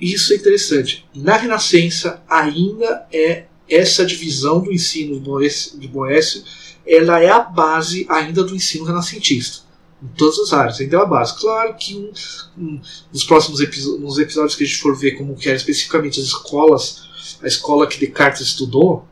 Isso 0.00 0.32
é 0.32 0.36
interessante. 0.36 1.06
Na 1.14 1.36
Renascença 1.36 2.22
ainda 2.28 3.06
é 3.12 3.47
essa 3.68 4.04
divisão 4.04 4.60
do 4.60 4.72
ensino 4.72 5.20
de 5.20 5.88
Boécio 5.88 6.42
ela 6.88 7.20
é 7.20 7.28
a 7.28 7.40
base 7.40 8.06
ainda 8.08 8.42
do 8.42 8.56
ensino 8.56 8.84
renascentista. 8.84 9.68
Em 10.02 10.08
todas 10.16 10.38
as 10.38 10.52
áreas, 10.52 10.80
ainda 10.80 10.96
é 10.96 11.00
a 11.00 11.04
base. 11.04 11.38
Claro 11.38 11.74
que 11.76 11.94
um, 11.94 12.12
um, 12.56 12.80
nos 13.12 13.24
próximos 13.24 13.60
nos 14.00 14.18
episódios 14.18 14.54
que 14.54 14.64
a 14.64 14.66
gente 14.66 14.80
for 14.80 14.96
ver 14.96 15.12
como 15.12 15.36
que 15.36 15.48
era 15.48 15.56
especificamente 15.56 16.18
as 16.18 16.26
escolas, 16.26 17.02
a 17.42 17.46
escola 17.46 17.86
que 17.86 17.98
Descartes 17.98 18.40
estudou, 18.40 19.06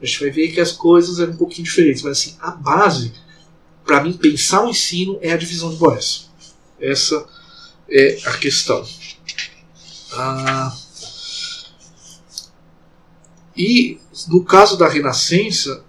a 0.00 0.04
gente 0.04 0.20
vai 0.20 0.30
ver 0.30 0.48
que 0.48 0.60
as 0.60 0.72
coisas 0.72 1.20
eram 1.20 1.32
um 1.32 1.36
pouquinho 1.36 1.64
diferentes. 1.64 2.02
Mas 2.02 2.18
assim, 2.18 2.36
a 2.40 2.50
base, 2.50 3.12
para 3.84 4.02
mim, 4.02 4.12
pensar 4.12 4.64
o 4.64 4.68
ensino 4.68 5.16
é 5.22 5.32
a 5.32 5.36
divisão 5.36 5.70
de 5.70 5.76
Boécio. 5.76 6.24
Essa 6.80 7.24
é 7.88 8.18
a 8.26 8.36
questão. 8.36 8.84
Ah, 10.12 10.76
e 13.56 13.98
no 14.28 14.44
caso 14.44 14.76
da 14.76 14.88
Renascença, 14.88 15.84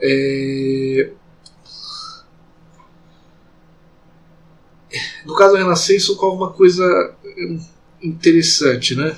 é, 0.00 1.10
no 5.24 5.34
caso 5.34 5.52
da 5.54 5.58
Renascença 5.60 6.12
ocorre 6.12 6.36
uma 6.36 6.52
coisa 6.52 7.14
interessante, 8.02 8.94
né? 8.94 9.16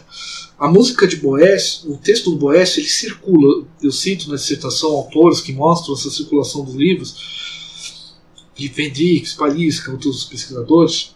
A 0.58 0.68
música 0.68 1.06
de 1.06 1.16
Boécio, 1.16 1.92
o 1.92 1.96
texto 1.96 2.30
do 2.30 2.36
Boécio, 2.36 2.80
ele 2.80 2.88
circula. 2.88 3.66
Eu 3.82 3.90
cito 3.90 4.28
na 4.28 4.36
dissertação 4.36 4.90
autores 4.90 5.40
que 5.40 5.52
mostram 5.52 5.94
essa 5.94 6.10
circulação 6.10 6.64
dos 6.64 6.74
livros, 6.74 8.14
de 8.54 8.68
Vendix, 8.68 9.32
Palisca, 9.34 9.90
outros 9.90 10.24
pesquisadores. 10.24 11.14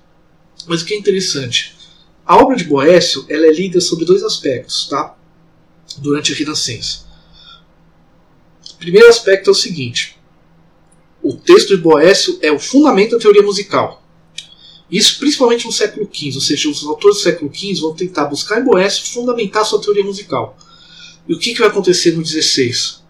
Mas 0.66 0.82
o 0.82 0.84
que 0.84 0.94
é 0.94 0.98
interessante, 0.98 1.76
a 2.24 2.36
obra 2.36 2.56
de 2.56 2.64
Boécio 2.64 3.24
ela 3.28 3.46
é 3.46 3.52
lida 3.52 3.80
sobre 3.80 4.04
dois 4.04 4.22
aspectos, 4.24 4.88
tá? 4.88 5.15
Durante 6.00 6.32
a 6.32 6.36
Renascença. 6.36 7.06
O 8.74 8.78
primeiro 8.78 9.08
aspecto 9.08 9.48
é 9.48 9.52
o 9.52 9.54
seguinte: 9.54 10.18
o 11.22 11.34
texto 11.34 11.76
de 11.76 11.82
Boécio 11.82 12.38
é 12.42 12.52
o 12.52 12.58
fundamento 12.58 13.12
da 13.12 13.18
teoria 13.18 13.42
musical. 13.42 14.02
Isso 14.90 15.18
principalmente 15.18 15.66
no 15.66 15.72
século 15.72 16.08
XV, 16.12 16.36
ou 16.36 16.40
seja, 16.40 16.68
os 16.68 16.84
autores 16.84 17.16
do 17.16 17.22
século 17.22 17.52
XV 17.52 17.80
vão 17.80 17.94
tentar 17.94 18.26
buscar 18.26 18.60
em 18.60 18.64
Boécio 18.64 19.12
fundamentar 19.12 19.64
sua 19.64 19.80
teoria 19.80 20.04
musical. 20.04 20.56
E 21.26 21.34
o 21.34 21.38
que, 21.38 21.52
que 21.52 21.58
vai 21.58 21.68
acontecer 21.68 22.12
no 22.12 22.24
XVI? 22.24 23.00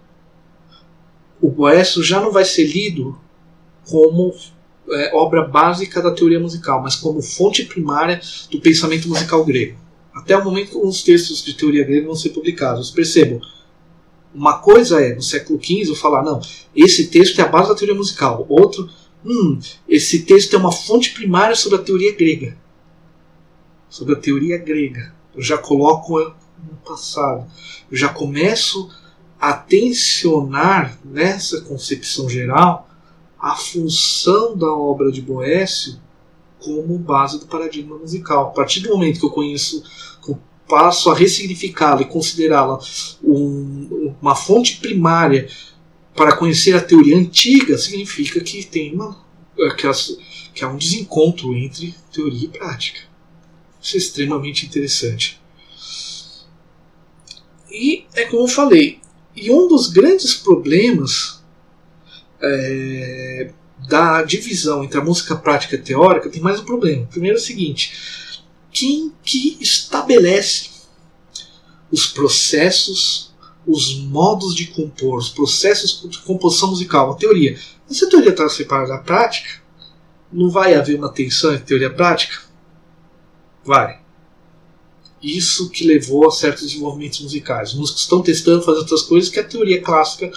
O 1.41 1.51
Boécio 1.51 2.03
já 2.03 2.21
não 2.21 2.33
vai 2.33 2.47
ser 2.47 2.65
lido 2.65 3.19
como 3.85 4.35
é, 4.91 5.15
obra 5.15 5.43
básica 5.43 6.01
da 6.01 6.11
teoria 6.11 6.41
musical, 6.41 6.83
mas 6.83 6.97
como 6.97 7.21
fonte 7.21 7.65
primária 7.65 8.21
do 8.51 8.61
pensamento 8.61 9.09
musical 9.09 9.45
grego. 9.45 9.79
Até 10.17 10.35
o 10.35 10.43
momento 10.43 10.83
os 10.83 11.03
textos 11.03 11.45
de 11.45 11.53
teoria 11.53 11.85
grega 11.85 12.07
vão 12.07 12.17
ser 12.17 12.31
publicados. 12.31 12.91
Percebam, 12.91 13.39
uma 14.35 14.59
coisa 14.59 14.99
é, 14.99 15.15
no 15.15 15.21
século 15.21 15.63
XV, 15.63 15.91
eu 15.91 15.95
falar, 15.95 16.23
não, 16.23 16.41
esse 16.75 17.09
texto 17.09 17.39
é 17.39 17.43
a 17.43 17.49
base 17.49 17.69
da 17.69 17.75
teoria 17.75 17.95
musical. 17.95 18.47
Outro, 18.49 18.89
hum, 19.23 19.59
esse 19.87 20.23
texto 20.23 20.57
é 20.57 20.59
uma 20.59 20.73
fonte 20.73 21.13
primária 21.13 21.55
sobre 21.55 21.79
a 21.79 21.83
teoria 21.83 22.17
grega. 22.17 22.57
Sobre 23.91 24.15
a 24.15 24.19
teoria 24.19 24.57
grega. 24.57 25.15
Eu 25.35 25.43
já 25.43 25.59
coloco 25.59 26.19
no 26.19 26.77
passado. 26.83 27.47
Eu 27.91 27.99
já 27.99 28.09
começo 28.09 28.91
a 29.39 29.53
tensionar 29.53 30.99
nessa 31.05 31.61
concepção 31.61 32.27
geral 32.27 32.89
a 33.39 33.55
função 33.55 34.57
da 34.57 34.73
obra 34.73 35.13
de 35.13 35.21
Boécio 35.21 36.01
como 36.67 36.99
base 36.99 37.39
do 37.39 37.47
paradigma 37.47 37.97
musical. 37.97 38.49
A 38.49 38.51
partir 38.51 38.81
do 38.81 38.89
momento 38.89 39.21
que 39.21 39.27
eu 39.27 39.31
conheço, 39.31 39.83
que 40.25 40.33
eu 40.33 40.39
passo 40.69 41.11
a 41.11 41.15
ressignificá-la 41.15 42.03
e 42.03 42.07
considerá-la 42.07 42.81
um, 43.23 44.15
uma 44.21 44.35
fonte 44.35 44.79
primária 44.79 45.49
para 46.17 46.35
conhecer 46.35 46.75
a 46.75 46.81
teoria 46.81 47.17
antiga, 47.17 47.79
significa 47.79 48.41
que 48.41 48.65
tem 48.65 48.95
uma, 48.95 49.17
que, 49.79 49.87
as, 49.87 50.19
que 50.53 50.65
há 50.65 50.69
um 50.69 50.77
desencontro 50.77 51.55
entre 51.55 51.95
teoria 52.13 52.47
e 52.47 52.49
prática. 52.49 53.01
Isso 53.81 53.97
é 53.97 53.99
extremamente 53.99 54.67
interessante. 54.67 55.41
E 57.71 58.07
é 58.15 58.25
como 58.25 58.43
eu 58.43 58.49
falei, 58.49 59.01
e 59.37 59.51
um 59.53 59.69
dos 59.69 59.89
grandes 59.89 60.35
problemas 60.35 61.45
é, 62.43 63.53
da 63.89 64.23
divisão 64.23 64.83
entre 64.83 64.99
a 64.99 65.05
música 65.05 65.37
prática 65.37 65.77
e 65.77 65.79
teórica 65.79 66.31
tem 66.31 66.41
mais 66.41 66.61
um 66.61 66.65
problema. 66.65 67.07
Primeiro 67.07 67.37
é 67.37 67.41
o 67.41 67.45
seguinte: 67.45 67.93
quem 68.73 69.13
que 69.23 69.59
estabelece 69.61 70.71
os 71.91 72.07
processos, 72.07 73.35
os 73.67 73.97
modos 73.97 74.55
de 74.55 74.67
compor, 74.67 75.19
os 75.19 75.29
processos 75.29 76.09
de 76.09 76.19
composição 76.19 76.71
musical, 76.71 77.13
a 77.13 77.17
teoria. 77.17 77.59
Se 77.89 78.05
a 78.05 78.09
teoria 78.09 78.31
está 78.31 78.49
separada 78.49 78.89
da 78.89 78.99
prática, 78.99 79.63
não 80.33 80.51
vai 80.51 80.75
haver 80.75 80.97
uma 80.97 81.13
tensão 81.13 81.53
entre 81.53 81.67
teoria 81.67 81.87
e 81.87 81.95
prática? 81.95 82.43
Vai. 83.65 84.01
Isso 85.23 85.71
que 85.71 85.87
levou 85.87 86.29
a 86.29 86.31
certos 86.31 86.67
desenvolvimentos 86.67 87.21
musicais. 87.21 87.71
Os 87.71 87.79
músicos 87.79 88.03
estão 88.03 88.23
testando 88.23 88.63
fazer 88.63 88.79
outras 88.79 89.03
coisas 89.03 89.31
que 89.31 89.41
a 89.41 89.45
teoria 89.45 89.81
clássica 89.81 90.31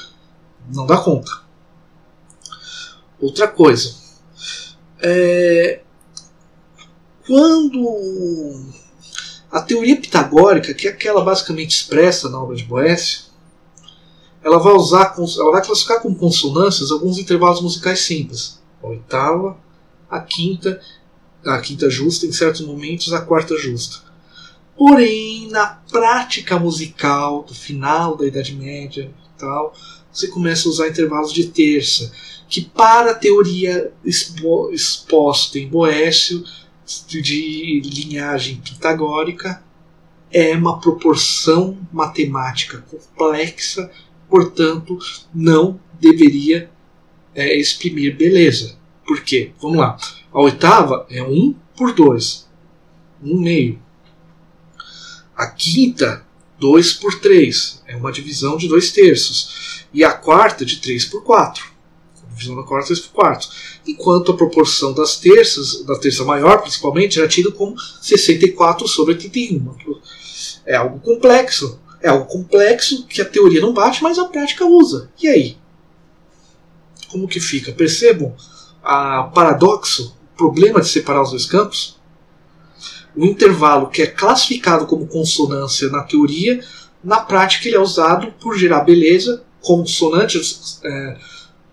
não 0.71 0.86
dá 0.86 0.97
conta. 0.97 1.48
Outra 3.21 3.47
coisa. 3.47 3.95
É, 5.01 5.82
quando 7.25 8.65
a 9.51 9.62
teoria 9.62 9.99
pitagórica, 9.99 10.73
que 10.73 10.88
é 10.88 10.91
aquela 10.91 11.23
basicamente 11.23 11.71
expressa 11.71 12.29
na 12.29 12.41
obra 12.41 12.55
de 12.55 12.63
Boécio, 12.63 13.29
ela 14.43 14.58
vai 14.58 14.73
usar, 14.73 15.15
ela 15.38 15.51
vai 15.51 15.63
classificar 15.63 16.01
como 16.01 16.15
consonâncias 16.15 16.91
alguns 16.91 17.17
intervalos 17.17 17.62
musicais 17.62 17.99
simples. 17.99 18.60
A 18.82 18.88
oitava, 18.88 19.58
a 20.10 20.19
quinta, 20.19 20.82
a 21.45 21.60
quinta 21.60 21.89
justa, 21.89 22.25
em 22.25 22.32
certos 22.32 22.62
momentos 22.62 23.13
a 23.13 23.21
quarta 23.21 23.58
justa. 23.58 24.08
Porém, 24.77 25.49
na 25.49 25.67
prática 25.91 26.58
musical 26.58 27.43
do 27.43 27.53
final 27.53 28.15
da 28.15 28.25
Idade 28.25 28.55
Média 28.55 29.03
e 29.03 29.39
tal, 29.39 29.73
você 30.12 30.28
começa 30.28 30.67
a 30.67 30.72
usar 30.72 30.88
intervalos 30.88 31.34
de 31.34 31.48
terça, 31.48 32.12
que 32.48 32.62
para 32.62 33.12
a 33.12 33.15
teoria 33.15 33.91
expo, 34.04 34.72
exposta 34.72 35.60
em 35.60 35.67
Boécio 35.67 36.43
de 37.08 37.82
linhagem 37.86 38.58
pitagórica 38.58 39.63
é 40.32 40.56
uma 40.56 40.80
proporção 40.80 41.78
matemática 41.91 42.84
complexa, 42.89 43.89
portanto, 44.28 44.98
não 45.34 45.80
deveria 46.00 46.69
é, 47.36 47.56
exprimir 47.58 48.15
beleza. 48.15 48.78
Por 49.06 49.22
quê? 49.24 49.52
Vamos 49.62 49.78
lá. 49.78 49.98
A 50.32 50.41
oitava 50.41 51.06
é 51.10 51.24
1 51.24 51.56
por 51.76 51.93
2, 51.93 52.48
1 53.24 53.39
meio. 53.39 53.80
A 55.36 55.48
quinta, 55.48 56.26
2 56.60 56.93
por 56.93 57.19
3, 57.19 57.84
é 57.88 57.95
uma 57.95 58.12
divisão 58.12 58.58
de 58.58 58.67
2 58.67 58.91
terços. 58.91 59.86
E 59.93 60.04
a 60.04 60.12
quarta, 60.12 60.65
de 60.65 60.78
3 60.78 61.06
por 61.06 61.24
4 61.24 61.80
divisão 62.39 62.56
da 62.56 62.63
quarta 62.63 62.88
3 62.88 63.00
por 63.02 63.12
quarto. 63.12 63.50
Enquanto 63.86 64.32
a 64.32 64.38
proporção 64.38 64.93
das 64.93 65.17
terças, 65.17 65.84
da 65.84 66.00
terça 66.00 66.24
maior 66.24 66.62
principalmente, 66.62 67.19
era 67.19 67.28
tida 67.28 67.52
como 67.52 67.76
64 68.02 68.88
sobre 68.88 69.13
81. 69.15 69.76
É 70.65 70.76
algo 70.76 71.00
complexo. 71.00 71.80
É 72.02 72.08
algo 72.08 72.26
complexo 72.26 73.06
que 73.06 73.22
a 73.22 73.26
teoria 73.26 73.60
não 73.60 73.74
bate, 73.74 74.02
mas 74.02 74.17
a 74.17 74.26
prática 74.26 74.65
usa. 74.65 75.12
E 75.22 75.28
aí? 75.28 75.58
Como 77.10 77.28
que 77.28 77.39
fica? 77.39 77.74
Percebam 77.74 78.34
o 78.82 79.32
paradoxo, 79.32 80.15
o 80.34 80.38
problema 80.38 80.80
de 80.80 80.88
separar 80.88 81.22
os 81.22 81.32
dois 81.32 81.45
campos? 81.45 81.98
O 83.15 83.26
intervalo 83.26 83.89
que 83.89 84.02
é 84.02 84.08
classificado 84.08 84.86
como 84.86 85.08
consonância 85.08 85.89
na 85.89 86.04
teoria, 86.04 86.63
na 87.04 87.19
prática 87.22 87.67
ele 87.67 87.78
é 87.78 87.80
usado 87.80 88.32
por 88.39 88.58
gerar 88.58 88.82
beleza, 88.82 89.43
consonantes. 89.62 90.80
É, 90.84 91.17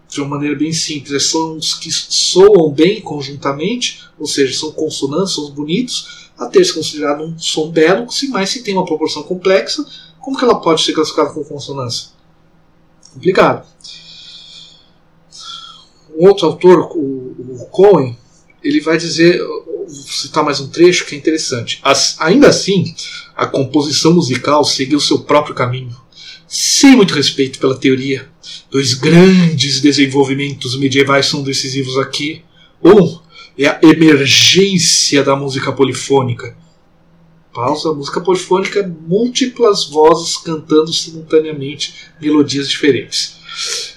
de 0.09 0.21
uma 0.21 0.31
maneira 0.31 0.57
bem 0.57 0.73
simples, 0.73 1.13
é 1.13 1.19
sons 1.19 1.75
que 1.75 1.91
soam 1.91 2.71
bem 2.71 3.01
conjuntamente, 3.01 4.05
ou 4.19 4.27
seja, 4.27 4.57
são 4.57 4.71
consonantes, 4.71 5.33
sons 5.33 5.51
bonitos, 5.51 6.31
a 6.39 6.47
terça 6.47 6.73
é 6.73 6.75
considerado 6.75 7.25
um 7.25 7.39
som 7.39 7.71
belo, 7.71 8.11
se 8.11 8.29
mais 8.29 8.51
se 8.51 8.63
tem 8.63 8.75
uma 8.75 8.85
proporção 8.85 9.23
complexa, 9.23 9.85
como 10.21 10.37
que 10.37 10.45
ela 10.45 10.61
pode 10.61 10.83
ser 10.83 10.93
classificada 10.93 11.31
como 11.31 11.45
consonância? 11.45 12.11
Complicado. 13.13 13.67
Um 16.17 16.29
outro 16.29 16.47
autor, 16.47 16.91
o, 16.97 17.63
o 17.63 17.67
Cohen, 17.71 18.17
ele 18.63 18.81
vai 18.81 18.97
dizer, 18.97 19.41
vou 19.87 20.13
citar 20.13 20.45
mais 20.45 20.61
um 20.61 20.69
trecho 20.69 21.07
que 21.07 21.15
é 21.15 21.19
interessante. 21.19 21.81
As, 21.83 22.17
ainda 22.21 22.49
assim, 22.49 22.95
a 23.37 23.47
composição 23.47 24.13
musical 24.13 24.65
seguiu 24.65 25.01
seu 25.01 25.21
próprio 25.21 25.55
caminho, 25.55 25.97
sem 26.49 26.97
muito 26.97 27.15
respeito 27.15 27.59
pela 27.59 27.77
teoria 27.77 28.29
Dois 28.71 28.95
grandes 28.95 29.81
desenvolvimentos 29.81 30.79
medievais 30.79 31.27
são 31.27 31.43
decisivos 31.43 31.97
aqui. 31.99 32.43
Um 32.83 33.19
é 33.59 33.69
a 33.69 33.81
emergência 33.83 35.23
da 35.23 35.35
música 35.37 35.73
polifônica. 35.73 36.57
Pausa, 37.55 37.93
música 37.93 38.21
polifônica, 38.21 38.87
múltiplas 39.09 39.87
vozes 39.87 40.37
cantando 40.37 40.93
simultaneamente 40.93 41.95
melodias 42.21 42.69
diferentes. 42.69 43.37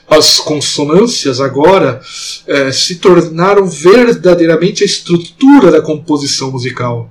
As 0.09 0.39
consonâncias 0.39 1.39
agora 1.39 2.01
eh, 2.47 2.71
se 2.71 2.95
tornaram 2.95 3.67
verdadeiramente 3.67 4.83
a 4.83 4.85
estrutura 4.85 5.71
da 5.71 5.81
composição 5.81 6.51
musical. 6.51 7.09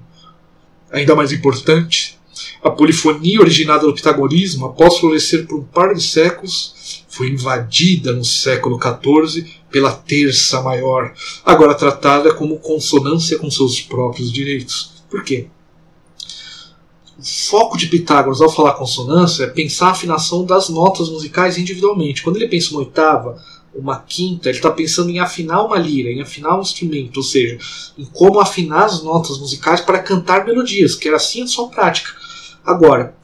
Ainda 0.91 1.15
mais 1.15 1.33
importante, 1.33 2.19
a 2.63 2.71
polifonia 2.71 3.41
originada 3.41 3.87
do 3.87 3.95
pitagorismo, 3.95 4.67
após 4.67 4.99
florescer 4.99 5.47
por 5.47 5.59
um 5.59 5.63
par 5.63 5.95
de 5.95 6.03
séculos, 6.03 7.05
foi 7.09 7.29
invadida 7.29 8.13
no 8.13 8.25
século 8.25 8.79
XIV 8.81 9.47
pela 9.71 9.93
terça 9.93 10.61
maior, 10.63 11.13
agora 11.45 11.75
tratada 11.75 12.35
como 12.35 12.59
consonância 12.59 13.39
com 13.39 13.51
seus 13.51 13.81
próprios 13.81 14.33
direitos. 14.33 14.93
Por 15.11 15.23
quê? 15.23 15.47
O 17.19 17.25
foco 17.25 17.77
de 17.77 17.89
Pitágoras 17.89 18.41
ao 18.41 18.49
falar 18.49 18.75
consonância 18.75 19.43
é 19.43 19.49
pensar 19.49 19.89
a 19.89 19.91
afinação 19.91 20.45
das 20.45 20.69
notas 20.69 21.09
musicais 21.09 21.59
individualmente. 21.59 22.23
Quando 22.23 22.37
ele 22.37 22.47
pensa 22.47 22.71
uma 22.71 22.79
oitava, 22.79 23.43
uma 23.75 23.99
quinta, 23.99 24.49
ele 24.49 24.59
está 24.59 24.71
pensando 24.71 25.11
em 25.11 25.19
afinar 25.19 25.65
uma 25.65 25.77
lira, 25.77 26.11
em 26.11 26.21
afinar 26.21 26.57
um 26.57 26.61
instrumento, 26.61 27.17
ou 27.17 27.25
seja, 27.25 27.59
em 27.99 28.05
como 28.05 28.39
afinar 28.39 28.85
as 28.85 29.03
notas 29.03 29.37
musicais 29.37 29.81
para 29.81 29.99
cantar 29.99 30.47
melodias, 30.47 30.95
que 30.95 31.09
era 31.09 31.17
assim 31.17 31.43
a 31.43 31.49
sua 31.49 31.67
prática. 31.67 32.13
Agora, 32.65 33.17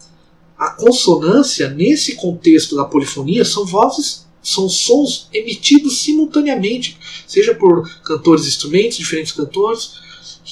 a 0.59 0.71
consonância, 0.71 1.71
nesse 1.71 2.17
contexto 2.17 2.75
da 2.75 2.85
polifonia, 2.85 3.45
são 3.45 3.65
vozes, 3.65 4.27
são 4.43 4.69
sons 4.69 5.29
emitidos 5.33 5.99
simultaneamente, 5.99 6.99
seja 7.29 7.55
por 7.55 7.89
cantores 8.03 8.49
instrumentos, 8.49 8.99
diferentes 8.99 9.33
cantores. 9.33 9.93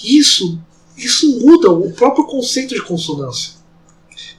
Isso, 0.05 0.61
isso 1.07 1.41
muda 1.41 1.71
o 1.71 1.93
próprio 1.93 2.25
conceito 2.25 2.75
de 2.75 2.83
consonância, 2.83 3.55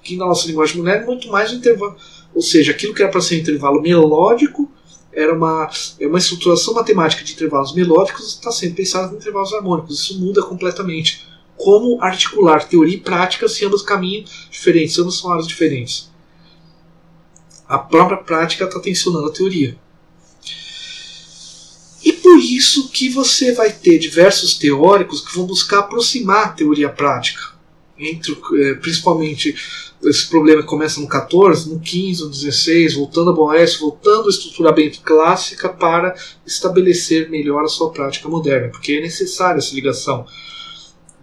que 0.01 0.15
na 0.15 0.25
nossa 0.25 0.47
linguagem 0.47 0.77
mulher 0.77 1.01
é 1.01 1.05
muito 1.05 1.29
mais 1.29 1.51
um 1.51 1.55
intervalo, 1.55 1.95
ou 2.33 2.41
seja, 2.41 2.71
aquilo 2.71 2.93
que 2.93 3.01
era 3.01 3.11
para 3.11 3.21
ser 3.21 3.35
um 3.35 3.39
intervalo 3.39 3.81
melódico 3.81 4.69
era 5.15 5.33
uma, 5.33 5.69
é 5.99 6.07
uma 6.07 6.17
estruturação 6.17 6.73
matemática 6.73 7.23
de 7.23 7.33
intervalos 7.33 7.73
melódicos 7.73 8.33
está 8.33 8.51
sendo 8.51 8.75
pensada 8.75 9.13
em 9.13 9.17
intervalos 9.17 9.53
harmônicos. 9.53 9.99
Isso 9.99 10.19
muda 10.19 10.41
completamente 10.41 11.27
como 11.55 12.01
articular 12.01 12.67
teoria 12.67 12.95
e 12.95 12.99
prática 12.99 13.47
se 13.47 13.63
ambos 13.63 13.83
caminhos 13.83 14.47
diferentes, 14.49 14.97
ambos 14.97 15.19
são 15.19 15.31
áreas 15.31 15.47
diferentes. 15.47 16.11
A 17.67 17.77
própria 17.77 18.17
prática 18.17 18.65
está 18.65 18.79
tensionando 18.79 19.27
a 19.27 19.31
teoria. 19.31 19.77
E 22.03 22.11
por 22.13 22.37
isso 22.39 22.89
que 22.89 23.09
você 23.09 23.53
vai 23.53 23.71
ter 23.71 23.97
diversos 23.97 24.55
teóricos 24.55 25.21
que 25.21 25.35
vão 25.35 25.45
buscar 25.45 25.79
aproximar 25.79 26.45
a 26.45 26.49
teoria 26.49 26.89
prática, 26.89 27.41
entre, 27.97 28.33
eh, 28.33 28.73
principalmente 28.75 29.55
esse 30.03 30.27
problema 30.27 30.63
começa 30.63 30.99
no 30.99 31.07
14, 31.07 31.69
no 31.69 31.79
15, 31.79 32.23
no 32.23 32.29
16, 32.29 32.95
voltando 32.95 33.29
a 33.29 33.33
Boécio, 33.33 33.79
voltando 33.79 34.23
ao 34.23 34.29
estruturamento 34.29 34.99
clássica 35.01 35.69
para 35.69 36.13
estabelecer 36.45 37.29
melhor 37.29 37.63
a 37.63 37.69
sua 37.69 37.89
prática 37.89 38.27
moderna, 38.27 38.67
porque 38.67 38.93
é 38.93 39.01
necessária 39.01 39.59
essa 39.59 39.73
ligação 39.73 40.25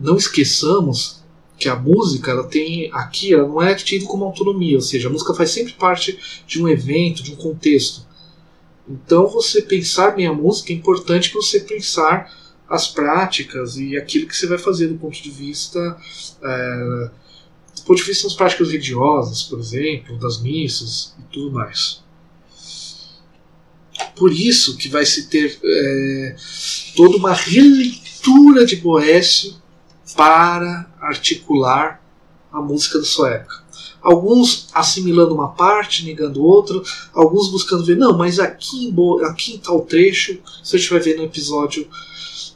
não 0.01 0.17
esqueçamos 0.17 1.21
que 1.59 1.69
a 1.69 1.77
música 1.77 2.31
ela 2.31 2.45
tem 2.45 2.91
aqui 2.91 3.35
ela 3.35 3.47
não 3.47 3.61
é 3.61 3.75
tida 3.75 4.07
como 4.07 4.25
autonomia, 4.25 4.77
ou 4.77 4.83
seja, 4.83 5.09
a 5.09 5.13
música 5.13 5.35
faz 5.35 5.51
sempre 5.51 5.75
parte 5.75 6.19
de 6.47 6.61
um 6.61 6.67
evento, 6.67 7.23
de 7.23 7.33
um 7.33 7.37
contexto. 7.37 8.09
Então 8.91 9.29
você 9.29 9.63
pensar 9.63 10.11
bem 10.17 10.27
a 10.27 10.33
música 10.33 10.73
é 10.73 10.77
importante 10.77 11.31
para 11.31 11.41
você 11.41 11.61
pensar 11.61 12.35
as 12.69 12.89
práticas 12.89 13.77
e 13.77 13.97
aquilo 13.97 14.27
que 14.27 14.37
você 14.37 14.47
vai 14.47 14.59
fazer 14.59 14.89
do 14.89 14.99
ponto 14.99 15.21
de 15.23 15.31
vista 15.31 15.97
é, 16.43 17.11
do 17.77 17.83
ponto 17.83 17.97
de 17.97 18.03
vista 18.03 18.25
das 18.25 18.35
práticas 18.35 18.69
religiosas, 18.69 19.45
por 19.45 19.61
exemplo, 19.61 20.19
das 20.19 20.41
missas 20.41 21.15
e 21.19 21.23
tudo 21.33 21.53
mais. 21.53 22.03
Por 24.17 24.33
isso 24.33 24.77
que 24.77 24.89
vai 24.89 25.07
se 25.07 25.29
ter 25.29 25.59
é, 25.63 26.37
toda 26.97 27.17
uma 27.17 27.33
releitura 27.33 28.67
de 28.67 28.77
Boécio 28.77 29.55
para 30.17 30.91
articular 31.01 32.03
a 32.53 32.61
música 32.61 32.99
da 32.99 33.05
sua 33.05 33.31
época. 33.31 33.65
Alguns 34.03 34.69
assimilando 34.73 35.35
uma 35.35 35.49
parte, 35.49 36.05
negando 36.05 36.43
outra, 36.43 36.81
alguns 37.13 37.51
buscando 37.51 37.85
ver, 37.85 37.97
não, 37.97 38.17
mas 38.17 38.39
aqui 38.39 38.87
em, 38.89 39.25
aqui 39.25 39.55
em 39.55 39.59
tal 39.59 39.83
trecho, 39.83 40.39
isso 40.63 40.77
a 40.77 40.79
gente 40.79 40.91
vai 40.91 41.01
ver 41.01 41.17
no 41.17 41.25
episódio, 41.25 41.87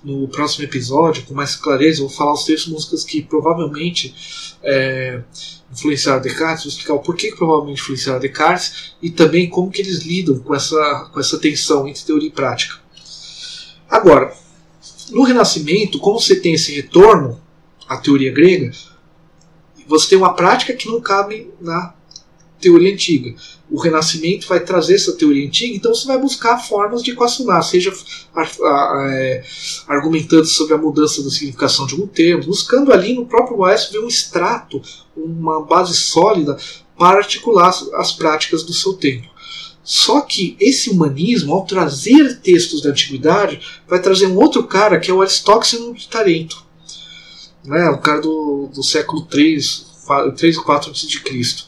no 0.02 0.28
próximo 0.28 0.64
episódio, 0.64 1.24
com 1.24 1.34
mais 1.34 1.56
clareza, 1.56 2.00
eu 2.00 2.08
vou 2.08 2.16
falar 2.16 2.32
os 2.32 2.44
trechos 2.44 2.68
músicas 2.68 3.04
que 3.04 3.22
provavelmente 3.22 4.14
é, 4.62 5.22
influenciaram 5.72 6.22
Descartes, 6.22 6.64
vou 6.64 6.70
explicar 6.70 6.94
o 6.94 7.00
porquê 7.00 7.30
que 7.30 7.36
provavelmente 7.36 7.80
influenciaram 7.80 8.20
Descartes 8.20 8.94
e 9.02 9.10
também 9.10 9.48
como 9.48 9.70
que 9.70 9.82
eles 9.82 9.98
lidam 10.02 10.38
com 10.38 10.54
essa, 10.54 11.10
com 11.12 11.20
essa 11.20 11.38
tensão 11.38 11.86
entre 11.88 12.04
teoria 12.04 12.28
e 12.28 12.32
prática. 12.32 12.76
Agora, 13.88 14.34
no 15.10 15.22
Renascimento, 15.22 15.98
como 15.98 16.20
você 16.20 16.36
tem 16.36 16.54
esse 16.54 16.74
retorno 16.74 17.40
a 17.88 17.96
teoria 17.98 18.32
grega, 18.32 18.72
você 19.86 20.10
tem 20.10 20.18
uma 20.18 20.34
prática 20.34 20.72
que 20.72 20.88
não 20.88 21.00
cabe 21.00 21.50
na 21.60 21.94
teoria 22.60 22.92
antiga. 22.92 23.34
O 23.70 23.78
Renascimento 23.78 24.46
vai 24.48 24.60
trazer 24.60 24.94
essa 24.94 25.12
teoria 25.12 25.46
antiga, 25.46 25.76
então 25.76 25.94
você 25.94 26.06
vai 26.06 26.18
buscar 26.18 26.58
formas 26.58 27.02
de 27.02 27.10
equacionar, 27.10 27.62
seja 27.62 27.92
é, 29.10 29.44
argumentando 29.86 30.46
sobre 30.46 30.74
a 30.74 30.78
mudança 30.78 31.22
da 31.22 31.30
significação 31.30 31.86
de 31.86 31.94
algum 31.94 32.06
termo, 32.06 32.44
buscando 32.44 32.92
ali 32.92 33.14
no 33.14 33.26
próprio 33.26 33.58
West 33.58 33.92
ver 33.92 34.00
um 34.00 34.08
extrato, 34.08 34.80
uma 35.16 35.62
base 35.62 35.94
sólida 35.94 36.56
para 36.96 37.18
articular 37.18 37.74
as 37.94 38.12
práticas 38.12 38.62
do 38.62 38.72
seu 38.72 38.94
tempo. 38.94 39.28
Só 39.82 40.22
que 40.22 40.56
esse 40.58 40.88
humanismo, 40.88 41.52
ao 41.52 41.66
trazer 41.66 42.40
textos 42.40 42.80
da 42.80 42.90
antiguidade, 42.90 43.60
vai 43.86 44.00
trazer 44.00 44.26
um 44.26 44.38
outro 44.38 44.64
cara 44.64 44.98
que 44.98 45.10
é 45.10 45.14
o 45.14 45.20
Aristóxeno 45.20 45.92
de 45.92 46.08
Tarento 46.08 46.63
né, 47.64 47.88
o 47.88 47.98
cara 47.98 48.20
do, 48.20 48.68
do 48.72 48.82
século 48.82 49.22
3, 49.26 49.86
3 50.36 50.58
ou 50.58 50.64
4 50.64 50.90
a.C. 50.90 51.64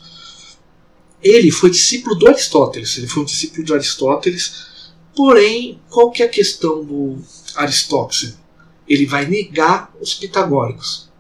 Ele 1.22 1.50
foi 1.50 1.70
discípulo 1.70 2.14
do 2.14 2.28
Aristóteles, 2.28 2.98
ele 2.98 3.06
foi 3.06 3.22
um 3.22 3.26
discípulo 3.26 3.64
de 3.64 3.72
Aristóteles, 3.72 4.66
porém, 5.14 5.80
qual 5.88 6.11
que 6.11 6.22
é 6.22 6.26
a 6.26 6.28
questão 6.28 6.85
do 6.85 7.18
Aristóteles? 7.56 8.38
Ele 8.87 9.06
vai 9.06 9.26
negar 9.26 9.92
os 10.00 10.14
pitagóricos. 10.14 11.11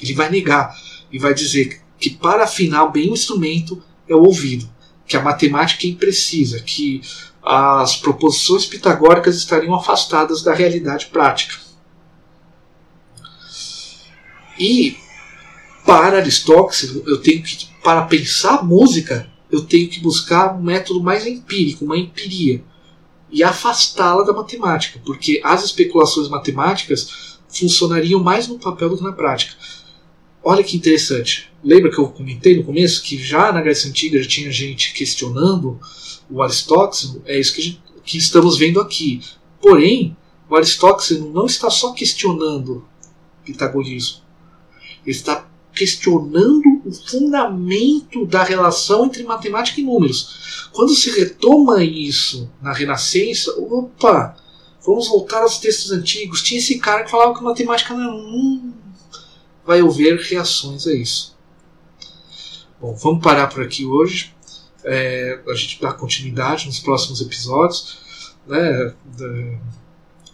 Ele 0.00 0.14
vai 0.14 0.30
negar 0.30 0.74
e 1.12 1.18
vai 1.18 1.34
dizer 1.34 1.82
que 1.98 2.10
para 2.10 2.44
afinar 2.44 2.86
bem 2.86 3.10
o 3.10 3.14
instrumento 3.14 3.82
é 4.08 4.14
o 4.14 4.22
ouvido, 4.22 4.68
que 5.06 5.16
a 5.16 5.22
matemática 5.22 5.86
é 5.86 5.90
imprecisa, 5.90 6.60
que 6.60 7.02
as 7.42 7.96
proposições 7.96 8.64
pitagóricas 8.64 9.36
estariam 9.36 9.74
afastadas 9.74 10.42
da 10.42 10.54
realidade 10.54 11.06
prática. 11.06 11.63
E 14.58 14.96
para 15.84 16.18
Aristóteles, 16.18 17.02
eu 17.06 17.20
tenho 17.20 17.42
que 17.42 17.68
para 17.82 18.02
pensar 18.02 18.64
música, 18.64 19.30
eu 19.52 19.62
tenho 19.62 19.88
que 19.88 20.00
buscar 20.00 20.56
um 20.56 20.62
método 20.62 21.02
mais 21.02 21.26
empírico, 21.26 21.84
uma 21.84 21.98
empiria, 21.98 22.64
e 23.30 23.42
afastá-la 23.42 24.24
da 24.24 24.32
matemática, 24.32 25.00
porque 25.04 25.40
as 25.44 25.64
especulações 25.64 26.28
matemáticas 26.28 27.38
funcionariam 27.48 28.22
mais 28.22 28.48
no 28.48 28.58
papel 28.58 28.88
do 28.88 28.96
que 28.96 29.02
na 29.02 29.12
prática. 29.12 29.54
Olha 30.42 30.64
que 30.64 30.76
interessante. 30.76 31.50
Lembra 31.62 31.90
que 31.90 31.98
eu 31.98 32.08
comentei 32.08 32.56
no 32.56 32.64
começo 32.64 33.02
que 33.02 33.16
já 33.16 33.52
na 33.52 33.60
Grécia 33.60 33.88
Antiga 33.88 34.22
já 34.22 34.28
tinha 34.28 34.50
gente 34.50 34.92
questionando 34.92 35.78
o 36.30 36.42
Aristóteles? 36.42 37.18
É 37.24 37.38
isso 37.38 37.54
que, 37.54 37.62
gente, 37.62 37.82
que 38.04 38.18
estamos 38.18 38.58
vendo 38.58 38.80
aqui. 38.80 39.20
Porém, 39.60 40.16
o 40.48 40.54
Aristóteles 40.54 41.22
não 41.22 41.46
está 41.46 41.70
só 41.70 41.92
questionando 41.92 42.86
o 43.40 43.44
pitagorismo, 43.44 44.18
está 45.06 45.46
questionando 45.74 46.62
o 46.84 46.92
fundamento 46.92 48.24
da 48.26 48.44
relação 48.44 49.06
entre 49.06 49.24
matemática 49.24 49.80
e 49.80 49.84
números. 49.84 50.68
Quando 50.72 50.94
se 50.94 51.10
retoma 51.10 51.82
isso 51.82 52.50
na 52.62 52.72
Renascença, 52.72 53.52
opa, 53.58 54.36
vamos 54.86 55.08
voltar 55.08 55.42
aos 55.42 55.58
textos 55.58 55.90
antigos. 55.90 56.42
Tinha 56.42 56.58
esse 56.58 56.78
cara 56.78 57.04
que 57.04 57.10
falava 57.10 57.34
que 57.34 57.42
matemática 57.42 57.94
não 57.94 58.70
é. 58.70 58.74
Vai 59.66 59.80
haver 59.80 60.20
reações 60.20 60.86
a 60.86 60.94
isso. 60.94 61.34
Bom, 62.80 62.94
vamos 62.94 63.22
parar 63.22 63.48
por 63.48 63.62
aqui 63.62 63.84
hoje. 63.84 64.34
É, 64.84 65.40
a 65.48 65.54
gente 65.54 65.80
dá 65.80 65.92
continuidade 65.92 66.66
nos 66.66 66.78
próximos 66.78 67.20
episódios. 67.20 67.98
Né, 68.46 68.94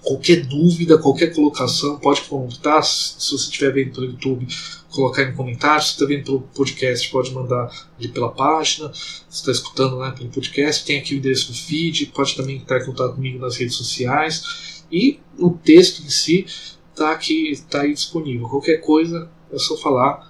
qualquer 0.02 0.46
dúvida, 0.46 0.98
qualquer 0.98 1.34
colocação, 1.34 1.98
pode 1.98 2.22
comentar. 2.22 2.82
Se 2.84 3.30
você 3.30 3.44
estiver 3.44 3.72
vendo 3.72 3.92
pelo 3.92 4.06
YouTube, 4.06 4.46
colocar 4.90 5.22
em 5.22 5.34
comentários. 5.34 5.88
Se 5.88 5.92
está 5.92 6.06
vendo 6.06 6.24
pelo 6.24 6.40
podcast, 6.40 7.10
pode 7.10 7.32
mandar 7.32 7.70
ali 7.98 8.08
pela 8.08 8.30
página. 8.30 8.92
Se 8.94 9.24
está 9.30 9.52
escutando 9.52 9.98
né, 9.98 10.12
pelo 10.16 10.30
podcast, 10.30 10.84
tem 10.84 10.98
aqui 10.98 11.14
o 11.14 11.18
endereço 11.18 11.52
do 11.52 11.58
feed. 11.58 12.06
Pode 12.06 12.34
também 12.34 12.56
entrar 12.56 12.80
em 12.80 12.86
contato 12.86 13.14
comigo 13.14 13.38
nas 13.38 13.56
redes 13.56 13.76
sociais. 13.76 14.84
E 14.90 15.20
o 15.38 15.50
texto 15.50 16.02
em 16.02 16.10
si 16.10 16.46
está 16.90 17.12
aqui, 17.12 17.50
está 17.50 17.82
aí 17.82 17.94
disponível. 17.94 18.48
Qualquer 18.48 18.78
coisa 18.78 19.30
é 19.52 19.58
só 19.58 19.76
falar. 19.76 20.28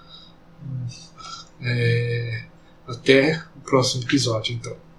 É, 1.63 2.45
até 2.87 3.43
o 3.57 3.61
próximo 3.61 4.03
episódio, 4.03 4.55
então. 4.55 4.90